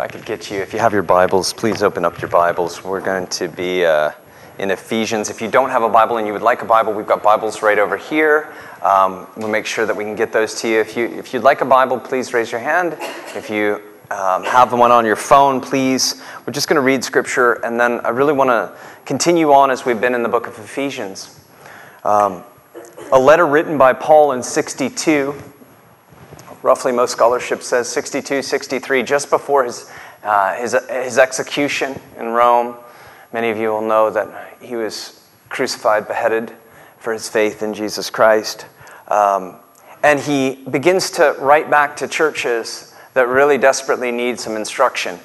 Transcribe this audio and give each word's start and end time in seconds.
I 0.00 0.08
could 0.08 0.24
get 0.24 0.50
you, 0.50 0.60
if 0.60 0.72
you 0.72 0.78
have 0.78 0.94
your 0.94 1.02
Bibles, 1.02 1.52
please 1.52 1.82
open 1.82 2.06
up 2.06 2.22
your 2.22 2.30
Bibles. 2.30 2.82
We're 2.82 3.02
going 3.02 3.26
to 3.26 3.48
be 3.48 3.84
uh, 3.84 4.12
in 4.58 4.70
Ephesians. 4.70 5.28
If 5.28 5.42
you 5.42 5.50
don't 5.50 5.68
have 5.68 5.82
a 5.82 5.90
Bible 5.90 6.16
and 6.16 6.26
you 6.26 6.32
would 6.32 6.40
like 6.40 6.62
a 6.62 6.64
Bible, 6.64 6.94
we've 6.94 7.06
got 7.06 7.22
Bibles 7.22 7.60
right 7.60 7.78
over 7.78 7.98
here. 7.98 8.50
Um, 8.80 9.26
we'll 9.36 9.50
make 9.50 9.66
sure 9.66 9.84
that 9.84 9.94
we 9.94 10.04
can 10.04 10.16
get 10.16 10.32
those 10.32 10.58
to 10.62 10.68
you. 10.68 10.80
If, 10.80 10.96
you. 10.96 11.04
if 11.04 11.34
you'd 11.34 11.42
like 11.42 11.60
a 11.60 11.66
Bible, 11.66 12.00
please 12.00 12.32
raise 12.32 12.50
your 12.50 12.62
hand. 12.62 12.96
If 13.36 13.50
you 13.50 13.82
um, 14.10 14.42
have 14.44 14.72
one 14.72 14.90
on 14.90 15.04
your 15.04 15.16
phone, 15.16 15.60
please. 15.60 16.22
We're 16.46 16.54
just 16.54 16.66
going 16.66 16.76
to 16.76 16.80
read 16.80 17.04
Scripture, 17.04 17.62
and 17.62 17.78
then 17.78 18.00
I 18.00 18.08
really 18.08 18.32
want 18.32 18.48
to 18.48 18.74
continue 19.04 19.52
on 19.52 19.70
as 19.70 19.84
we've 19.84 20.00
been 20.00 20.14
in 20.14 20.22
the 20.22 20.30
book 20.30 20.46
of 20.46 20.58
Ephesians. 20.58 21.44
Um, 22.04 22.42
a 23.12 23.18
letter 23.18 23.46
written 23.46 23.76
by 23.76 23.92
Paul 23.92 24.32
in 24.32 24.42
62 24.42 25.34
roughly 26.62 26.92
most 26.92 27.12
scholarship 27.12 27.62
says 27.62 27.88
62, 27.88 28.42
63, 28.42 29.02
just 29.02 29.30
before 29.30 29.64
his, 29.64 29.90
uh, 30.22 30.54
his, 30.56 30.76
his 30.88 31.18
execution 31.18 31.98
in 32.18 32.28
Rome. 32.28 32.76
Many 33.32 33.50
of 33.50 33.56
you 33.56 33.68
will 33.68 33.86
know 33.86 34.10
that 34.10 34.58
he 34.60 34.76
was 34.76 35.24
crucified, 35.48 36.06
beheaded 36.06 36.52
for 36.98 37.12
his 37.12 37.28
faith 37.28 37.62
in 37.62 37.74
Jesus 37.74 38.10
Christ. 38.10 38.66
Um, 39.08 39.56
and 40.02 40.18
he 40.18 40.56
begins 40.70 41.10
to 41.12 41.34
write 41.38 41.70
back 41.70 41.96
to 41.96 42.08
churches 42.08 42.94
that 43.14 43.28
really 43.28 43.58
desperately 43.58 44.12
need 44.12 44.38
some 44.38 44.56
instruction. 44.56 45.18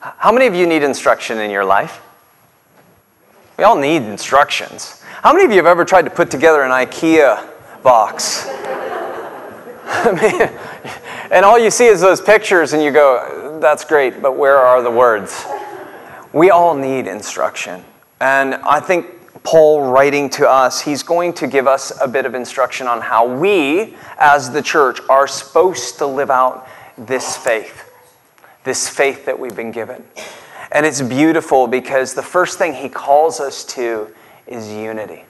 How 0.00 0.32
many 0.32 0.46
of 0.46 0.54
you 0.54 0.66
need 0.66 0.82
instruction 0.82 1.38
in 1.38 1.50
your 1.50 1.64
life? 1.64 2.02
We 3.58 3.64
all 3.64 3.76
need 3.76 4.02
instructions. 4.02 5.02
How 5.22 5.32
many 5.32 5.44
of 5.44 5.50
you 5.50 5.58
have 5.58 5.66
ever 5.66 5.84
tried 5.84 6.02
to 6.02 6.10
put 6.10 6.30
together 6.30 6.62
an 6.62 6.70
IKEA 6.70 7.46
box? 7.82 8.48
I 10.02 10.12
mean, 10.12 11.30
and 11.30 11.44
all 11.44 11.58
you 11.58 11.70
see 11.70 11.84
is 11.84 12.00
those 12.00 12.22
pictures, 12.22 12.72
and 12.72 12.82
you 12.82 12.90
go, 12.90 13.58
that's 13.60 13.84
great, 13.84 14.22
but 14.22 14.34
where 14.34 14.56
are 14.56 14.82
the 14.82 14.90
words? 14.90 15.44
We 16.32 16.48
all 16.48 16.74
need 16.74 17.06
instruction. 17.06 17.84
And 18.18 18.54
I 18.54 18.80
think 18.80 19.06
Paul 19.42 19.90
writing 19.90 20.30
to 20.30 20.48
us, 20.48 20.80
he's 20.80 21.02
going 21.02 21.34
to 21.34 21.46
give 21.46 21.66
us 21.66 21.92
a 22.00 22.08
bit 22.08 22.24
of 22.24 22.34
instruction 22.34 22.86
on 22.86 23.02
how 23.02 23.26
we, 23.26 23.94
as 24.18 24.50
the 24.50 24.62
church, 24.62 25.00
are 25.10 25.26
supposed 25.26 25.98
to 25.98 26.06
live 26.06 26.30
out 26.30 26.66
this 26.96 27.36
faith, 27.36 27.92
this 28.64 28.88
faith 28.88 29.26
that 29.26 29.38
we've 29.38 29.56
been 29.56 29.70
given. 29.70 30.02
And 30.72 30.86
it's 30.86 31.02
beautiful 31.02 31.66
because 31.66 32.14
the 32.14 32.22
first 32.22 32.56
thing 32.56 32.72
he 32.72 32.88
calls 32.88 33.38
us 33.38 33.64
to 33.74 34.14
is 34.46 34.72
unity. 34.72 35.24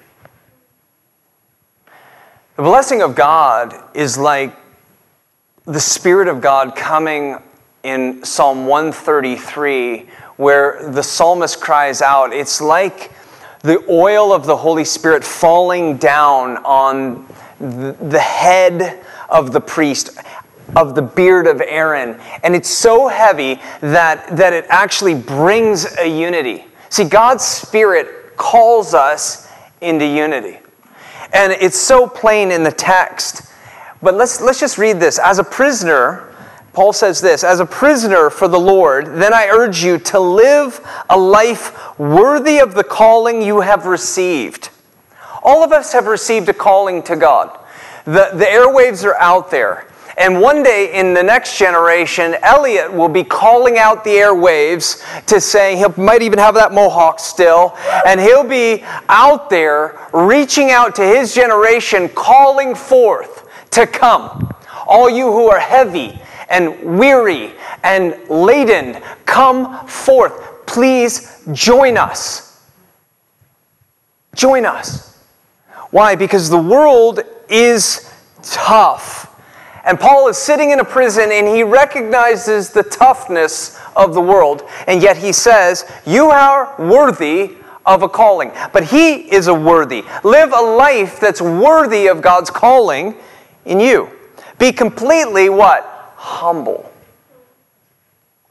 The 2.56 2.62
blessing 2.62 3.00
of 3.00 3.14
God 3.14 3.74
is 3.94 4.18
like 4.18 4.54
the 5.66 5.80
Spirit 5.80 6.28
of 6.28 6.40
God 6.40 6.74
coming 6.74 7.36
in 7.82 8.24
Psalm 8.24 8.66
133, 8.66 10.08
where 10.36 10.90
the 10.90 11.02
psalmist 11.02 11.60
cries 11.60 12.00
out, 12.00 12.32
it's 12.32 12.60
like 12.60 13.12
the 13.62 13.84
oil 13.90 14.32
of 14.32 14.46
the 14.46 14.56
Holy 14.56 14.84
Spirit 14.84 15.22
falling 15.22 15.98
down 15.98 16.56
on 16.58 17.26
the 17.58 18.18
head 18.18 19.04
of 19.28 19.52
the 19.52 19.60
priest, 19.60 20.18
of 20.76 20.94
the 20.94 21.02
beard 21.02 21.46
of 21.46 21.60
Aaron. 21.60 22.18
And 22.42 22.56
it's 22.56 22.70
so 22.70 23.08
heavy 23.08 23.60
that, 23.80 24.34
that 24.36 24.54
it 24.54 24.64
actually 24.70 25.14
brings 25.14 25.96
a 25.98 26.08
unity. 26.08 26.64
See, 26.88 27.04
God's 27.04 27.44
Spirit 27.44 28.36
calls 28.38 28.94
us 28.94 29.46
into 29.82 30.06
unity. 30.06 30.58
And 31.34 31.52
it's 31.52 31.78
so 31.78 32.08
plain 32.08 32.50
in 32.50 32.62
the 32.62 32.72
text 32.72 33.49
but 34.02 34.14
let's, 34.14 34.40
let's 34.40 34.60
just 34.60 34.78
read 34.78 34.98
this. 34.98 35.18
As 35.18 35.38
a 35.38 35.44
prisoner, 35.44 36.30
Paul 36.72 36.92
says 36.92 37.20
this 37.20 37.44
As 37.44 37.60
a 37.60 37.66
prisoner 37.66 38.30
for 38.30 38.48
the 38.48 38.58
Lord, 38.58 39.06
then 39.06 39.34
I 39.34 39.48
urge 39.48 39.82
you 39.82 39.98
to 39.98 40.20
live 40.20 40.80
a 41.08 41.18
life 41.18 41.98
worthy 41.98 42.58
of 42.58 42.74
the 42.74 42.84
calling 42.84 43.42
you 43.42 43.60
have 43.60 43.86
received. 43.86 44.70
All 45.42 45.64
of 45.64 45.72
us 45.72 45.92
have 45.92 46.06
received 46.06 46.48
a 46.48 46.54
calling 46.54 47.02
to 47.04 47.16
God. 47.16 47.58
The, 48.04 48.30
the 48.34 48.44
airwaves 48.44 49.04
are 49.04 49.16
out 49.16 49.50
there. 49.50 49.86
And 50.18 50.40
one 50.40 50.62
day 50.62 50.92
in 50.92 51.14
the 51.14 51.22
next 51.22 51.58
generation, 51.58 52.36
Elliot 52.42 52.92
will 52.92 53.08
be 53.08 53.24
calling 53.24 53.78
out 53.78 54.04
the 54.04 54.10
airwaves 54.10 55.02
to 55.26 55.40
say, 55.40 55.76
he 55.76 55.84
might 55.96 56.20
even 56.20 56.38
have 56.38 56.54
that 56.56 56.72
mohawk 56.72 57.18
still, 57.18 57.74
and 58.06 58.20
he'll 58.20 58.46
be 58.46 58.84
out 59.08 59.48
there 59.48 59.98
reaching 60.12 60.72
out 60.72 60.94
to 60.96 61.02
his 61.02 61.34
generation, 61.34 62.08
calling 62.10 62.74
forth 62.74 63.49
to 63.72 63.86
come. 63.86 64.54
All 64.86 65.08
you 65.08 65.30
who 65.30 65.48
are 65.48 65.60
heavy 65.60 66.20
and 66.48 66.98
weary 66.98 67.52
and 67.82 68.16
laden, 68.28 69.00
come 69.24 69.86
forth. 69.86 70.66
Please 70.66 71.42
join 71.52 71.96
us. 71.96 72.62
Join 74.34 74.64
us. 74.64 75.18
Why? 75.90 76.14
Because 76.14 76.48
the 76.48 76.60
world 76.60 77.20
is 77.48 78.12
tough. 78.42 79.26
And 79.84 79.98
Paul 79.98 80.28
is 80.28 80.36
sitting 80.36 80.70
in 80.70 80.80
a 80.80 80.84
prison 80.84 81.30
and 81.32 81.48
he 81.48 81.62
recognizes 81.62 82.70
the 82.70 82.82
toughness 82.82 83.80
of 83.96 84.14
the 84.14 84.20
world. 84.20 84.62
And 84.86 85.02
yet 85.02 85.16
he 85.16 85.32
says, 85.32 85.90
You 86.06 86.30
are 86.30 86.74
worthy 86.78 87.56
of 87.86 88.02
a 88.02 88.08
calling. 88.08 88.52
But 88.72 88.84
he 88.84 89.32
is 89.32 89.48
a 89.48 89.54
worthy. 89.54 90.04
Live 90.22 90.52
a 90.52 90.60
life 90.60 91.18
that's 91.18 91.40
worthy 91.40 92.08
of 92.08 92.20
God's 92.20 92.50
calling 92.50 93.16
in 93.64 93.80
you. 93.80 94.10
Be 94.58 94.72
completely 94.72 95.48
what? 95.48 96.14
Humble. 96.16 96.90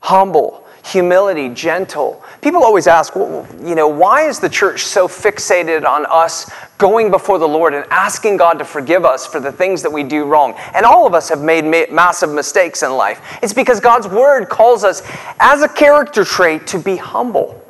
Humble. 0.01 0.65
Humility, 0.85 1.49
gentle. 1.49 2.23
People 2.41 2.63
always 2.63 2.87
ask, 2.87 3.15
well, 3.15 3.45
you 3.61 3.75
know, 3.75 3.87
why 3.87 4.27
is 4.27 4.39
the 4.39 4.49
church 4.49 4.85
so 4.85 5.07
fixated 5.07 5.85
on 5.85 6.05
us 6.07 6.49
going 6.77 7.11
before 7.11 7.37
the 7.37 7.47
Lord 7.47 7.73
and 7.73 7.85
asking 7.91 8.37
God 8.37 8.53
to 8.59 8.65
forgive 8.65 9.05
us 9.05 9.27
for 9.27 9.39
the 9.39 9.51
things 9.51 9.83
that 9.83 9.91
we 9.91 10.03
do 10.03 10.23
wrong? 10.25 10.55
And 10.73 10.85
all 10.85 11.05
of 11.05 11.13
us 11.13 11.29
have 11.29 11.41
made 11.41 11.65
ma- 11.65 11.93
massive 11.93 12.31
mistakes 12.31 12.81
in 12.81 12.91
life. 12.95 13.21
It's 13.43 13.53
because 13.53 13.79
God's 13.79 14.07
word 14.07 14.49
calls 14.49 14.83
us, 14.83 15.03
as 15.39 15.61
a 15.61 15.69
character 15.69 16.23
trait, 16.23 16.65
to 16.67 16.79
be 16.79 16.95
humble. 16.95 17.63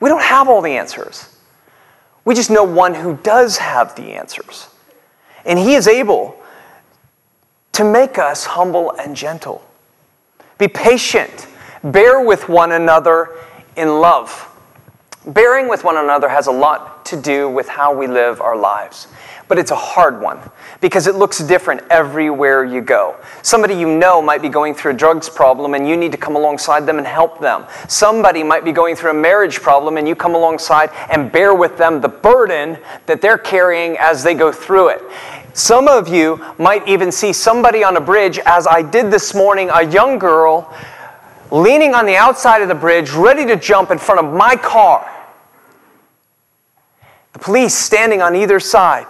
We 0.00 0.08
don't 0.08 0.22
have 0.22 0.48
all 0.48 0.60
the 0.60 0.72
answers. 0.72 1.34
We 2.24 2.34
just 2.34 2.50
know 2.50 2.64
one 2.64 2.94
who 2.94 3.16
does 3.22 3.56
have 3.56 3.94
the 3.94 4.12
answers. 4.12 4.68
And 5.48 5.58
He 5.58 5.74
is 5.74 5.88
able 5.88 6.40
to 7.72 7.84
make 7.84 8.18
us 8.18 8.44
humble 8.44 8.92
and 8.92 9.16
gentle. 9.16 9.64
Be 10.58 10.68
patient. 10.68 11.48
Bear 11.82 12.20
with 12.20 12.48
one 12.48 12.72
another 12.72 13.30
in 13.76 14.00
love. 14.00 14.44
Bearing 15.26 15.68
with 15.68 15.84
one 15.84 15.96
another 15.96 16.28
has 16.28 16.46
a 16.46 16.52
lot 16.52 17.04
to 17.06 17.20
do 17.20 17.48
with 17.48 17.68
how 17.68 17.94
we 17.94 18.06
live 18.06 18.40
our 18.40 18.56
lives. 18.56 19.08
But 19.46 19.58
it's 19.58 19.70
a 19.70 19.76
hard 19.76 20.20
one 20.20 20.38
because 20.80 21.06
it 21.06 21.14
looks 21.14 21.38
different 21.38 21.82
everywhere 21.90 22.64
you 22.64 22.80
go. 22.80 23.16
Somebody 23.42 23.74
you 23.74 23.88
know 23.88 24.20
might 24.20 24.42
be 24.42 24.48
going 24.48 24.74
through 24.74 24.92
a 24.92 24.94
drugs 24.94 25.28
problem 25.28 25.74
and 25.74 25.88
you 25.88 25.96
need 25.96 26.12
to 26.12 26.18
come 26.18 26.36
alongside 26.36 26.84
them 26.84 26.98
and 26.98 27.06
help 27.06 27.40
them. 27.40 27.64
Somebody 27.88 28.42
might 28.42 28.64
be 28.64 28.72
going 28.72 28.94
through 28.94 29.10
a 29.10 29.14
marriage 29.14 29.60
problem 29.60 29.96
and 29.96 30.06
you 30.06 30.14
come 30.14 30.34
alongside 30.34 30.90
and 31.10 31.32
bear 31.32 31.54
with 31.54 31.78
them 31.78 32.00
the 32.00 32.08
burden 32.08 32.78
that 33.06 33.22
they're 33.22 33.38
carrying 33.38 33.96
as 33.98 34.22
they 34.22 34.34
go 34.34 34.52
through 34.52 34.88
it. 34.88 35.02
Some 35.54 35.88
of 35.88 36.08
you 36.08 36.44
might 36.58 36.86
even 36.86 37.10
see 37.10 37.32
somebody 37.32 37.82
on 37.82 37.96
a 37.96 38.00
bridge, 38.00 38.38
as 38.38 38.66
I 38.66 38.82
did 38.82 39.10
this 39.10 39.34
morning, 39.34 39.70
a 39.70 39.82
young 39.82 40.18
girl 40.18 40.72
leaning 41.50 41.94
on 41.94 42.06
the 42.06 42.16
outside 42.16 42.62
of 42.62 42.68
the 42.68 42.74
bridge, 42.74 43.10
ready 43.10 43.46
to 43.46 43.56
jump 43.56 43.90
in 43.90 43.98
front 43.98 44.24
of 44.24 44.32
my 44.32 44.54
car. 44.56 45.10
The 47.32 47.38
police 47.38 47.74
standing 47.74 48.22
on 48.22 48.36
either 48.36 48.60
side. 48.60 49.06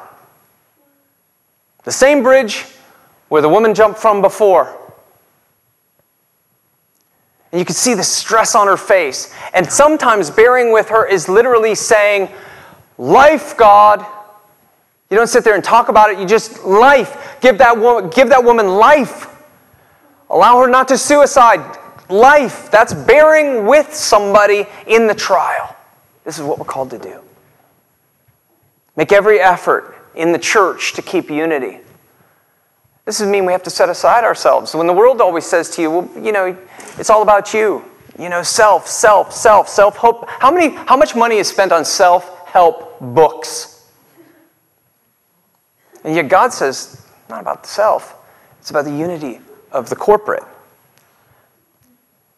The 1.84 1.92
same 1.92 2.22
bridge 2.22 2.64
where 3.28 3.42
the 3.42 3.48
woman 3.48 3.74
jumped 3.74 3.98
from 3.98 4.20
before. 4.20 4.74
And 7.50 7.58
you 7.58 7.64
can 7.64 7.74
see 7.74 7.94
the 7.94 8.04
stress 8.04 8.54
on 8.54 8.66
her 8.66 8.76
face. 8.76 9.34
And 9.54 9.70
sometimes 9.70 10.30
bearing 10.30 10.72
with 10.72 10.90
her 10.90 11.06
is 11.06 11.28
literally 11.28 11.74
saying, 11.74 12.28
Life, 12.98 13.56
God. 13.56 14.04
You 15.10 15.16
don't 15.16 15.26
sit 15.26 15.42
there 15.42 15.54
and 15.54 15.64
talk 15.64 15.88
about 15.88 16.10
it, 16.10 16.18
you 16.18 16.26
just 16.26 16.64
life. 16.64 17.38
Give 17.40 17.56
that 17.58 17.78
woman, 17.78 18.10
give 18.10 18.28
that 18.28 18.44
woman 18.44 18.68
life. 18.68 19.26
Allow 20.28 20.60
her 20.60 20.68
not 20.68 20.88
to 20.88 20.98
suicide. 20.98 21.78
Life. 22.10 22.70
That's 22.70 22.92
bearing 22.92 23.66
with 23.66 23.94
somebody 23.94 24.66
in 24.86 25.06
the 25.06 25.14
trial. 25.14 25.74
This 26.24 26.38
is 26.38 26.44
what 26.44 26.58
we're 26.58 26.66
called 26.66 26.90
to 26.90 26.98
do. 26.98 27.20
Make 28.96 29.12
every 29.12 29.40
effort 29.40 29.94
in 30.14 30.32
the 30.32 30.38
church 30.38 30.92
to 30.94 31.02
keep 31.02 31.30
unity. 31.30 31.78
This 33.04 33.18
doesn't 33.18 33.30
mean 33.30 33.46
we 33.46 33.52
have 33.52 33.62
to 33.62 33.70
set 33.70 33.88
aside 33.88 34.24
ourselves. 34.24 34.74
When 34.74 34.86
the 34.86 34.92
world 34.92 35.22
always 35.22 35.46
says 35.46 35.70
to 35.76 35.82
you, 35.82 35.90
well, 35.90 36.10
you 36.22 36.32
know, 36.32 36.54
it's 36.98 37.08
all 37.08 37.22
about 37.22 37.54
you. 37.54 37.82
You 38.18 38.28
know, 38.28 38.42
self, 38.42 38.86
self, 38.86 39.32
self, 39.32 39.68
self 39.68 39.96
help. 39.96 40.28
How 40.28 40.50
many 40.50 40.74
how 40.74 40.96
much 40.96 41.14
money 41.14 41.36
is 41.36 41.48
spent 41.48 41.72
on 41.72 41.84
self-help 41.84 43.00
books? 43.00 43.77
And 46.08 46.16
yet 46.16 46.30
God 46.30 46.54
says, 46.54 47.04
not 47.28 47.42
about 47.42 47.64
the 47.64 47.68
self, 47.68 48.16
it's 48.60 48.70
about 48.70 48.86
the 48.86 48.96
unity 48.96 49.42
of 49.70 49.90
the 49.90 49.94
corporate. 49.94 50.42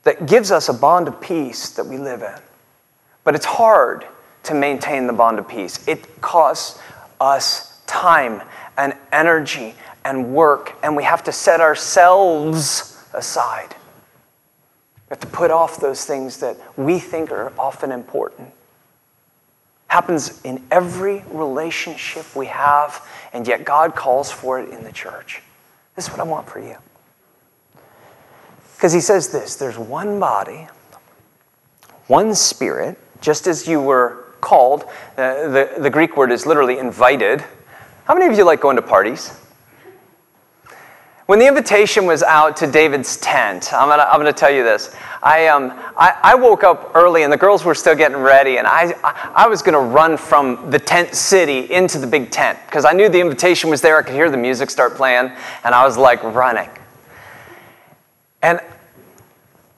that 0.02 0.26
gives 0.26 0.50
us 0.50 0.68
a 0.68 0.74
bond 0.74 1.08
of 1.08 1.20
peace 1.20 1.70
that 1.70 1.86
we 1.86 1.98
live 1.98 2.22
in. 2.22 2.34
But 3.24 3.34
it's 3.34 3.44
hard 3.44 4.06
to 4.44 4.54
maintain 4.54 5.06
the 5.06 5.12
bond 5.12 5.38
of 5.38 5.46
peace. 5.46 5.86
It 5.86 6.20
costs 6.20 6.80
us 7.20 7.80
time 7.86 8.42
and 8.78 8.94
energy 9.12 9.74
and 10.04 10.32
work, 10.32 10.74
and 10.82 10.96
we 10.96 11.04
have 11.04 11.22
to 11.24 11.32
set 11.32 11.60
ourselves 11.60 13.04
aside. 13.12 13.74
We 15.08 15.14
have 15.14 15.20
to 15.20 15.26
put 15.26 15.50
off 15.50 15.80
those 15.80 16.04
things 16.06 16.38
that 16.38 16.56
we 16.78 16.98
think 16.98 17.30
are 17.30 17.52
often 17.58 17.92
important. 17.92 18.52
Happens 19.90 20.40
in 20.44 20.62
every 20.70 21.24
relationship 21.32 22.36
we 22.36 22.46
have, 22.46 23.04
and 23.32 23.44
yet 23.44 23.64
God 23.64 23.96
calls 23.96 24.30
for 24.30 24.60
it 24.60 24.70
in 24.70 24.84
the 24.84 24.92
church. 24.92 25.42
This 25.96 26.04
is 26.04 26.12
what 26.12 26.20
I 26.20 26.22
want 26.22 26.48
for 26.48 26.60
you. 26.60 26.76
Because 28.76 28.92
he 28.92 29.00
says 29.00 29.30
this 29.30 29.56
there's 29.56 29.76
one 29.76 30.20
body, 30.20 30.68
one 32.06 32.36
spirit, 32.36 32.98
just 33.20 33.48
as 33.48 33.66
you 33.66 33.80
were 33.80 34.26
called. 34.40 34.84
Uh, 35.18 35.48
the, 35.48 35.74
the 35.80 35.90
Greek 35.90 36.16
word 36.16 36.30
is 36.30 36.46
literally 36.46 36.78
invited. 36.78 37.44
How 38.04 38.14
many 38.14 38.26
of 38.30 38.38
you 38.38 38.44
like 38.44 38.60
going 38.60 38.76
to 38.76 38.82
parties? 38.82 39.39
When 41.30 41.38
the 41.38 41.46
invitation 41.46 42.06
was 42.06 42.24
out 42.24 42.56
to 42.56 42.66
David's 42.66 43.16
tent, 43.18 43.72
I'm 43.72 43.88
gonna, 43.88 44.02
I'm 44.02 44.18
gonna 44.18 44.32
tell 44.32 44.50
you 44.50 44.64
this. 44.64 44.92
I, 45.22 45.46
um, 45.46 45.70
I, 45.96 46.18
I 46.24 46.34
woke 46.34 46.64
up 46.64 46.90
early 46.96 47.22
and 47.22 47.32
the 47.32 47.36
girls 47.36 47.64
were 47.64 47.76
still 47.76 47.94
getting 47.94 48.16
ready, 48.16 48.58
and 48.58 48.66
I, 48.66 48.92
I, 49.04 49.30
I 49.44 49.46
was 49.46 49.62
gonna 49.62 49.78
run 49.78 50.16
from 50.16 50.72
the 50.72 50.78
tent 50.80 51.14
city 51.14 51.70
into 51.72 52.00
the 52.00 52.06
big 52.08 52.32
tent 52.32 52.58
because 52.66 52.84
I 52.84 52.94
knew 52.94 53.08
the 53.08 53.20
invitation 53.20 53.70
was 53.70 53.80
there. 53.80 53.96
I 53.96 54.02
could 54.02 54.16
hear 54.16 54.28
the 54.28 54.36
music 54.36 54.70
start 54.70 54.96
playing, 54.96 55.30
and 55.62 55.72
I 55.72 55.84
was 55.84 55.96
like 55.96 56.20
running. 56.24 56.68
And 58.42 58.58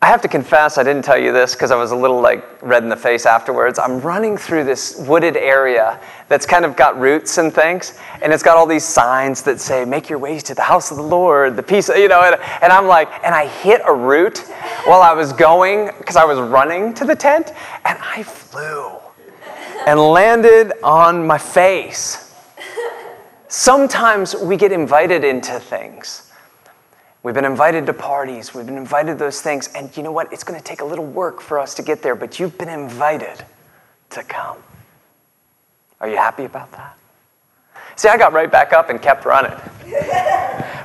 I 0.00 0.06
have 0.06 0.22
to 0.22 0.28
confess, 0.28 0.78
I 0.78 0.82
didn't 0.82 1.04
tell 1.04 1.16
you 1.16 1.32
this 1.32 1.54
because 1.54 1.70
I 1.70 1.76
was 1.76 1.90
a 1.90 1.96
little 1.96 2.20
like 2.20 2.62
red 2.62 2.82
in 2.82 2.88
the 2.88 2.96
face 2.96 3.26
afterwards. 3.26 3.78
I'm 3.78 4.00
running 4.00 4.36
through 4.36 4.64
this 4.64 4.96
wooded 5.06 5.36
area 5.36 6.00
that's 6.32 6.46
kind 6.46 6.64
of 6.64 6.74
got 6.76 6.98
roots 6.98 7.36
and 7.36 7.52
things, 7.52 7.98
and 8.22 8.32
it's 8.32 8.42
got 8.42 8.56
all 8.56 8.66
these 8.66 8.84
signs 8.84 9.42
that 9.42 9.60
say, 9.60 9.84
Make 9.84 10.08
your 10.08 10.18
ways 10.18 10.42
to 10.44 10.54
the 10.54 10.62
house 10.62 10.90
of 10.90 10.96
the 10.96 11.02
Lord, 11.02 11.56
the 11.56 11.62
peace, 11.62 11.88
you 11.90 12.08
know, 12.08 12.22
and, 12.22 12.40
and 12.62 12.72
I'm 12.72 12.86
like, 12.86 13.08
and 13.22 13.34
I 13.34 13.46
hit 13.46 13.82
a 13.86 13.94
root 13.94 14.38
while 14.84 15.02
I 15.02 15.12
was 15.12 15.32
going 15.32 15.90
because 15.98 16.16
I 16.16 16.24
was 16.24 16.38
running 16.38 16.94
to 16.94 17.04
the 17.04 17.14
tent, 17.14 17.52
and 17.84 17.98
I 18.00 18.22
flew 18.22 18.92
and 19.86 20.00
landed 20.00 20.72
on 20.82 21.26
my 21.26 21.38
face. 21.38 22.34
Sometimes 23.48 24.34
we 24.34 24.56
get 24.56 24.72
invited 24.72 25.24
into 25.24 25.60
things 25.60 26.32
We've 27.22 27.36
been 27.36 27.44
invited 27.44 27.86
to 27.86 27.92
parties, 27.92 28.52
we've 28.52 28.66
been 28.66 28.76
invited 28.76 29.12
to 29.12 29.18
those 29.24 29.40
things, 29.40 29.68
and 29.76 29.96
you 29.96 30.02
know 30.02 30.10
what? 30.10 30.32
It's 30.32 30.42
going 30.42 30.58
to 30.58 30.64
take 30.64 30.80
a 30.80 30.84
little 30.84 31.06
work 31.06 31.40
for 31.40 31.60
us 31.60 31.72
to 31.74 31.82
get 31.82 32.02
there, 32.02 32.16
but 32.16 32.40
you've 32.40 32.58
been 32.58 32.68
invited 32.68 33.44
to 34.10 34.24
come. 34.24 34.56
Are 36.02 36.08
you 36.08 36.16
happy 36.16 36.44
about 36.44 36.70
that? 36.72 36.98
See, 37.94 38.08
I 38.08 38.18
got 38.18 38.32
right 38.32 38.50
back 38.50 38.72
up 38.72 38.90
and 38.90 39.00
kept 39.00 39.24
running. 39.24 39.56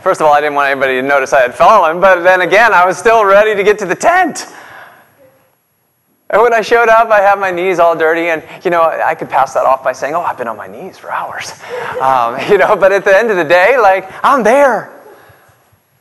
First 0.01 0.21
of 0.21 0.27
all, 0.27 0.33
I 0.33 0.39
didn't 0.39 0.53
want 0.55 0.69
anybody 0.69 1.01
to 1.01 1.01
notice 1.01 1.33
I 1.33 1.41
had 1.41 1.55
fallen, 1.55 1.99
but 1.99 2.21
then 2.21 2.41
again, 2.41 2.71
I 2.71 2.85
was 2.85 2.97
still 2.97 3.25
ready 3.25 3.55
to 3.55 3.63
get 3.63 3.79
to 3.79 3.85
the 3.85 3.95
tent. 3.95 4.45
And 6.29 6.41
when 6.41 6.53
I 6.53 6.61
showed 6.61 6.89
up, 6.89 7.09
I 7.09 7.21
had 7.21 7.39
my 7.39 7.51
knees 7.51 7.79
all 7.79 7.95
dirty, 7.95 8.27
and 8.27 8.43
you 8.63 8.69
know, 8.69 8.83
I 8.83 9.15
could 9.15 9.29
pass 9.29 9.53
that 9.53 9.65
off 9.65 9.83
by 9.83 9.93
saying, 9.93 10.13
"Oh, 10.13 10.21
I've 10.21 10.37
been 10.37 10.49
on 10.49 10.57
my 10.57 10.67
knees 10.67 10.97
for 10.97 11.09
hours," 11.09 11.51
um, 12.01 12.37
you 12.49 12.57
know. 12.57 12.75
But 12.75 12.91
at 12.91 13.05
the 13.05 13.17
end 13.17 13.31
of 13.31 13.37
the 13.37 13.45
day, 13.45 13.77
like 13.77 14.09
I'm 14.23 14.43
there. 14.43 14.93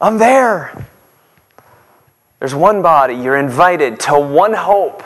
I'm 0.01 0.19
there. 0.19 0.87
There's 2.41 2.55
one 2.55 2.83
body. 2.83 3.15
You're 3.15 3.37
invited 3.37 4.01
to 4.01 4.19
one 4.19 4.53
hope. 4.53 5.03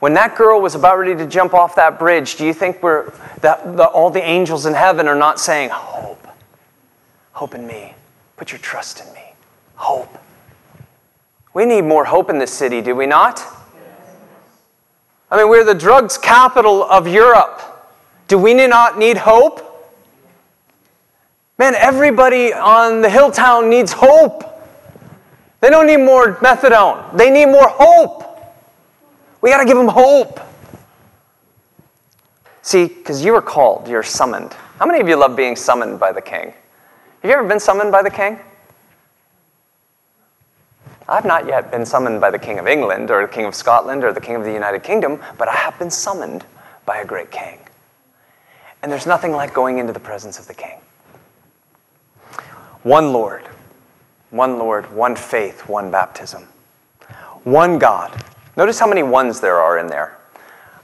When 0.00 0.14
that 0.14 0.34
girl 0.34 0.60
was 0.60 0.74
about 0.74 0.98
ready 0.98 1.14
to 1.14 1.26
jump 1.26 1.52
off 1.54 1.74
that 1.76 1.98
bridge, 1.98 2.36
do 2.36 2.46
you 2.46 2.54
think 2.54 2.82
we're, 2.82 3.12
that 3.42 3.76
the, 3.76 3.84
all 3.84 4.10
the 4.10 4.22
angels 4.22 4.66
in 4.66 4.74
heaven 4.74 5.06
are 5.06 5.14
not 5.14 5.38
saying, 5.38 5.68
Hope? 5.70 6.26
Hope 7.32 7.54
in 7.54 7.66
me. 7.66 7.94
Put 8.36 8.50
your 8.50 8.58
trust 8.58 9.00
in 9.06 9.12
me. 9.12 9.34
Hope. 9.76 10.18
We 11.52 11.66
need 11.66 11.82
more 11.82 12.04
hope 12.04 12.30
in 12.30 12.38
this 12.38 12.50
city, 12.52 12.80
do 12.80 12.94
we 12.94 13.06
not? 13.06 13.42
I 15.30 15.36
mean, 15.36 15.48
we're 15.48 15.64
the 15.64 15.74
drugs 15.74 16.16
capital 16.16 16.82
of 16.84 17.06
Europe. 17.06 17.62
Do 18.26 18.38
we 18.38 18.54
not 18.54 18.98
need 18.98 19.16
hope? 19.16 19.66
Man, 21.58 21.74
everybody 21.74 22.54
on 22.54 23.02
the 23.02 23.08
Hilltown 23.08 23.68
needs 23.68 23.92
hope. 23.92 24.44
They 25.60 25.68
don't 25.68 25.86
need 25.86 25.98
more 25.98 26.36
methadone, 26.36 27.16
they 27.16 27.30
need 27.30 27.46
more 27.46 27.68
hope. 27.68 28.29
We 29.40 29.50
got 29.50 29.58
to 29.58 29.64
give 29.64 29.76
them 29.76 29.88
hope. 29.88 30.40
See, 32.62 32.86
because 32.86 33.24
you 33.24 33.32
were 33.32 33.42
called, 33.42 33.88
you're 33.88 34.02
summoned. 34.02 34.52
How 34.78 34.86
many 34.86 35.00
of 35.00 35.08
you 35.08 35.16
love 35.16 35.36
being 35.36 35.56
summoned 35.56 35.98
by 35.98 36.12
the 36.12 36.20
king? 36.20 36.52
Have 37.22 37.30
you 37.30 37.32
ever 37.32 37.46
been 37.46 37.60
summoned 37.60 37.92
by 37.92 38.02
the 38.02 38.10
king? 38.10 38.38
I've 41.10 41.24
not 41.24 41.46
yet 41.46 41.72
been 41.72 41.84
summoned 41.84 42.20
by 42.20 42.30
the 42.30 42.38
King 42.38 42.60
of 42.60 42.68
England 42.68 43.10
or 43.10 43.26
the 43.26 43.32
King 43.32 43.44
of 43.46 43.54
Scotland 43.56 44.04
or 44.04 44.12
the 44.12 44.20
King 44.20 44.36
of 44.36 44.44
the 44.44 44.52
United 44.52 44.84
Kingdom, 44.84 45.20
but 45.38 45.48
I 45.48 45.54
have 45.54 45.76
been 45.76 45.90
summoned 45.90 46.44
by 46.86 46.98
a 46.98 47.04
great 47.04 47.32
king. 47.32 47.58
And 48.82 48.92
there's 48.92 49.06
nothing 49.06 49.32
like 49.32 49.52
going 49.52 49.78
into 49.78 49.92
the 49.92 50.00
presence 50.00 50.38
of 50.38 50.46
the 50.46 50.54
king. 50.54 50.78
One 52.84 53.12
Lord, 53.12 53.42
one 54.30 54.58
Lord, 54.58 54.90
one 54.92 55.16
faith, 55.16 55.68
one 55.68 55.90
baptism. 55.90 56.44
One 57.42 57.80
God. 57.80 58.24
Notice 58.60 58.78
how 58.78 58.86
many 58.86 59.02
ones 59.02 59.40
there 59.40 59.58
are 59.58 59.78
in 59.78 59.86
there. 59.86 60.18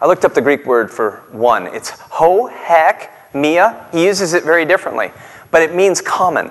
I 0.01 0.07
looked 0.07 0.25
up 0.25 0.33
the 0.33 0.41
Greek 0.41 0.65
word 0.65 0.91
for 0.91 1.23
one. 1.31 1.67
It's 1.67 1.91
ho, 1.91 2.47
hek, 2.47 3.35
mia. 3.35 3.87
He 3.93 4.07
uses 4.07 4.33
it 4.33 4.45
very 4.45 4.65
differently, 4.65 5.13
but 5.51 5.61
it 5.61 5.75
means 5.75 6.01
common. 6.01 6.51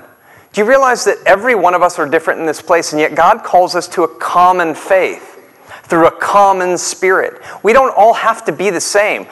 Do 0.53 0.61
you 0.61 0.65
realize 0.65 1.03
that 1.05 1.17
every 1.25 1.55
one 1.55 1.73
of 1.73 1.81
us 1.81 1.97
are 1.97 2.07
different 2.07 2.41
in 2.41 2.45
this 2.45 2.61
place, 2.61 2.93
and 2.93 2.99
yet 2.99 3.15
God 3.15 3.43
calls 3.43 3.75
us 3.75 3.87
to 3.87 4.03
a 4.03 4.07
common 4.19 4.75
faith 4.75 5.41
through 5.85 6.05
a 6.05 6.11
common 6.11 6.77
spirit? 6.77 7.41
We 7.63 7.73
don't 7.73 7.95
all 7.97 8.13
have 8.13 8.45
to 8.45 8.51
be 8.51 8.69
the 8.69 8.79
same. 8.79 9.25